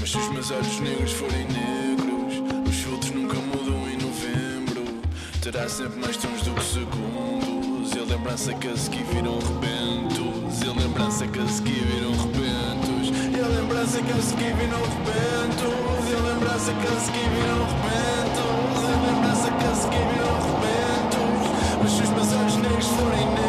[0.00, 5.02] Mas se os meus olhos negros forem negros, os filtros nunca mudam em novembro.
[5.42, 10.62] Terá sempre mais tons do que segundos e a lembrança que a seguir viram rebentos.
[10.64, 13.12] E a lembrança que a seguir viram rebentos.
[13.36, 16.08] E a lembrança que a seguir viram rebentos.
[16.08, 18.80] E a lembrança que a seguir viram rebentos.
[18.80, 21.44] E a lembrança que a seguir viram rebentos.
[21.82, 23.47] Mas se os meus olhos negros forem negros,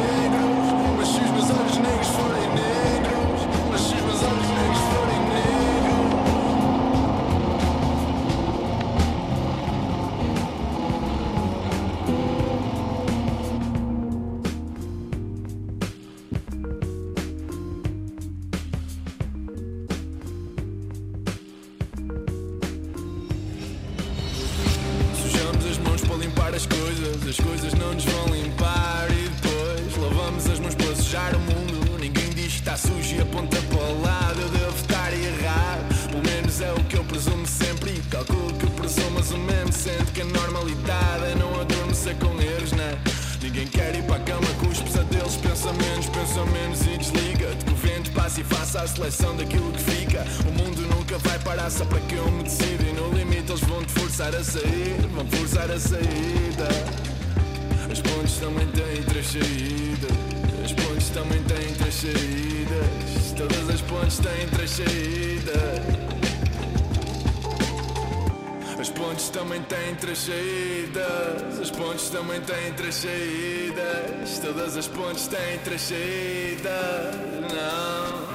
[69.99, 71.59] três saídas.
[71.61, 74.39] As pontes também têm três saídas.
[74.39, 77.15] Todas as pontes têm três saídas.
[77.53, 78.29] Não.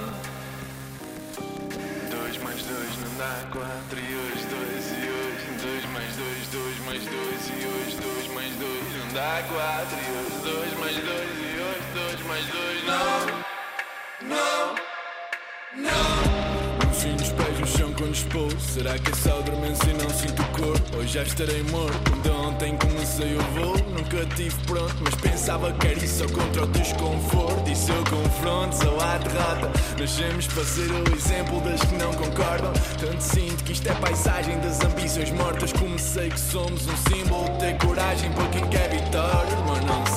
[2.10, 3.98] Dois mais dois não dá quatro.
[3.98, 8.54] E hoje dois e hoje dois mais dois, dois mais dois e hoje dois mais
[8.56, 12.63] dois não dá quatro e hoje dois mais dois e hoje dois mais dois
[18.14, 20.98] Será que é só dormência não sinto o corpo?
[20.98, 22.12] Hoje já estarei morto.
[22.22, 23.76] De ontem comecei o voo.
[23.90, 27.68] Nunca tive pronto Mas pensava que era isso contra o desconforto.
[27.68, 29.72] E se eu confronto só há derrota.
[29.98, 32.72] Nascemos para ser o exemplo das que não concordam.
[33.00, 35.72] Tanto sinto que isto é paisagem das ambições mortas.
[35.72, 40.13] Comecei que somos um símbolo ter coragem para quem quer vitória Mas não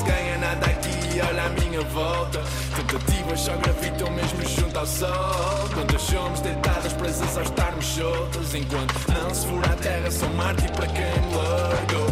[1.22, 2.42] olha à minha volta.
[2.76, 5.70] Tentativas só gravitam mesmo junto ao sol.
[5.74, 10.72] Quantas somos deitadas presas ao estarmos soltas Enquanto não se for à terra sou mártir
[10.72, 12.08] para quem me largou.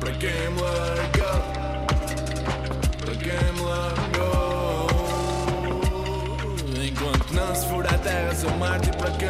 [0.00, 1.42] Para quem me largou.
[2.98, 4.02] Para quem me largou.
[6.84, 9.28] Enquanto não se for à terra sou mártir para quem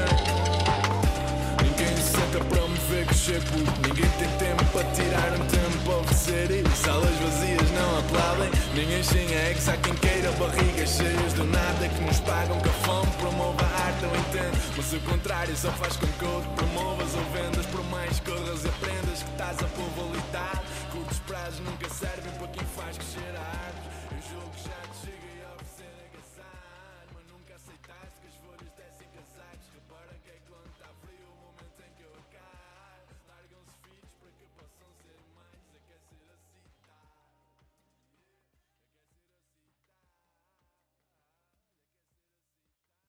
[1.63, 6.02] Ninguém se senta para me ver crescer puto Ninguém tem tempo para tirar um tempo
[6.33, 8.51] isso Salas vazias não aplaudem.
[8.75, 12.73] Nem enchem eggs Há quem queira barrigas cheias do nada Que nos pagam que a
[12.73, 13.11] fome.
[13.19, 17.15] Promova a arte Eu entendo Mas o contrário só faz com que outro promovas.
[17.15, 22.33] Ou vendas Por mais corras e aprendas que estás a povolidade Curtos prazos nunca servem
[22.33, 23.83] para quem faz crescer a arte.
[24.29, 25.22] Julgo que já te chega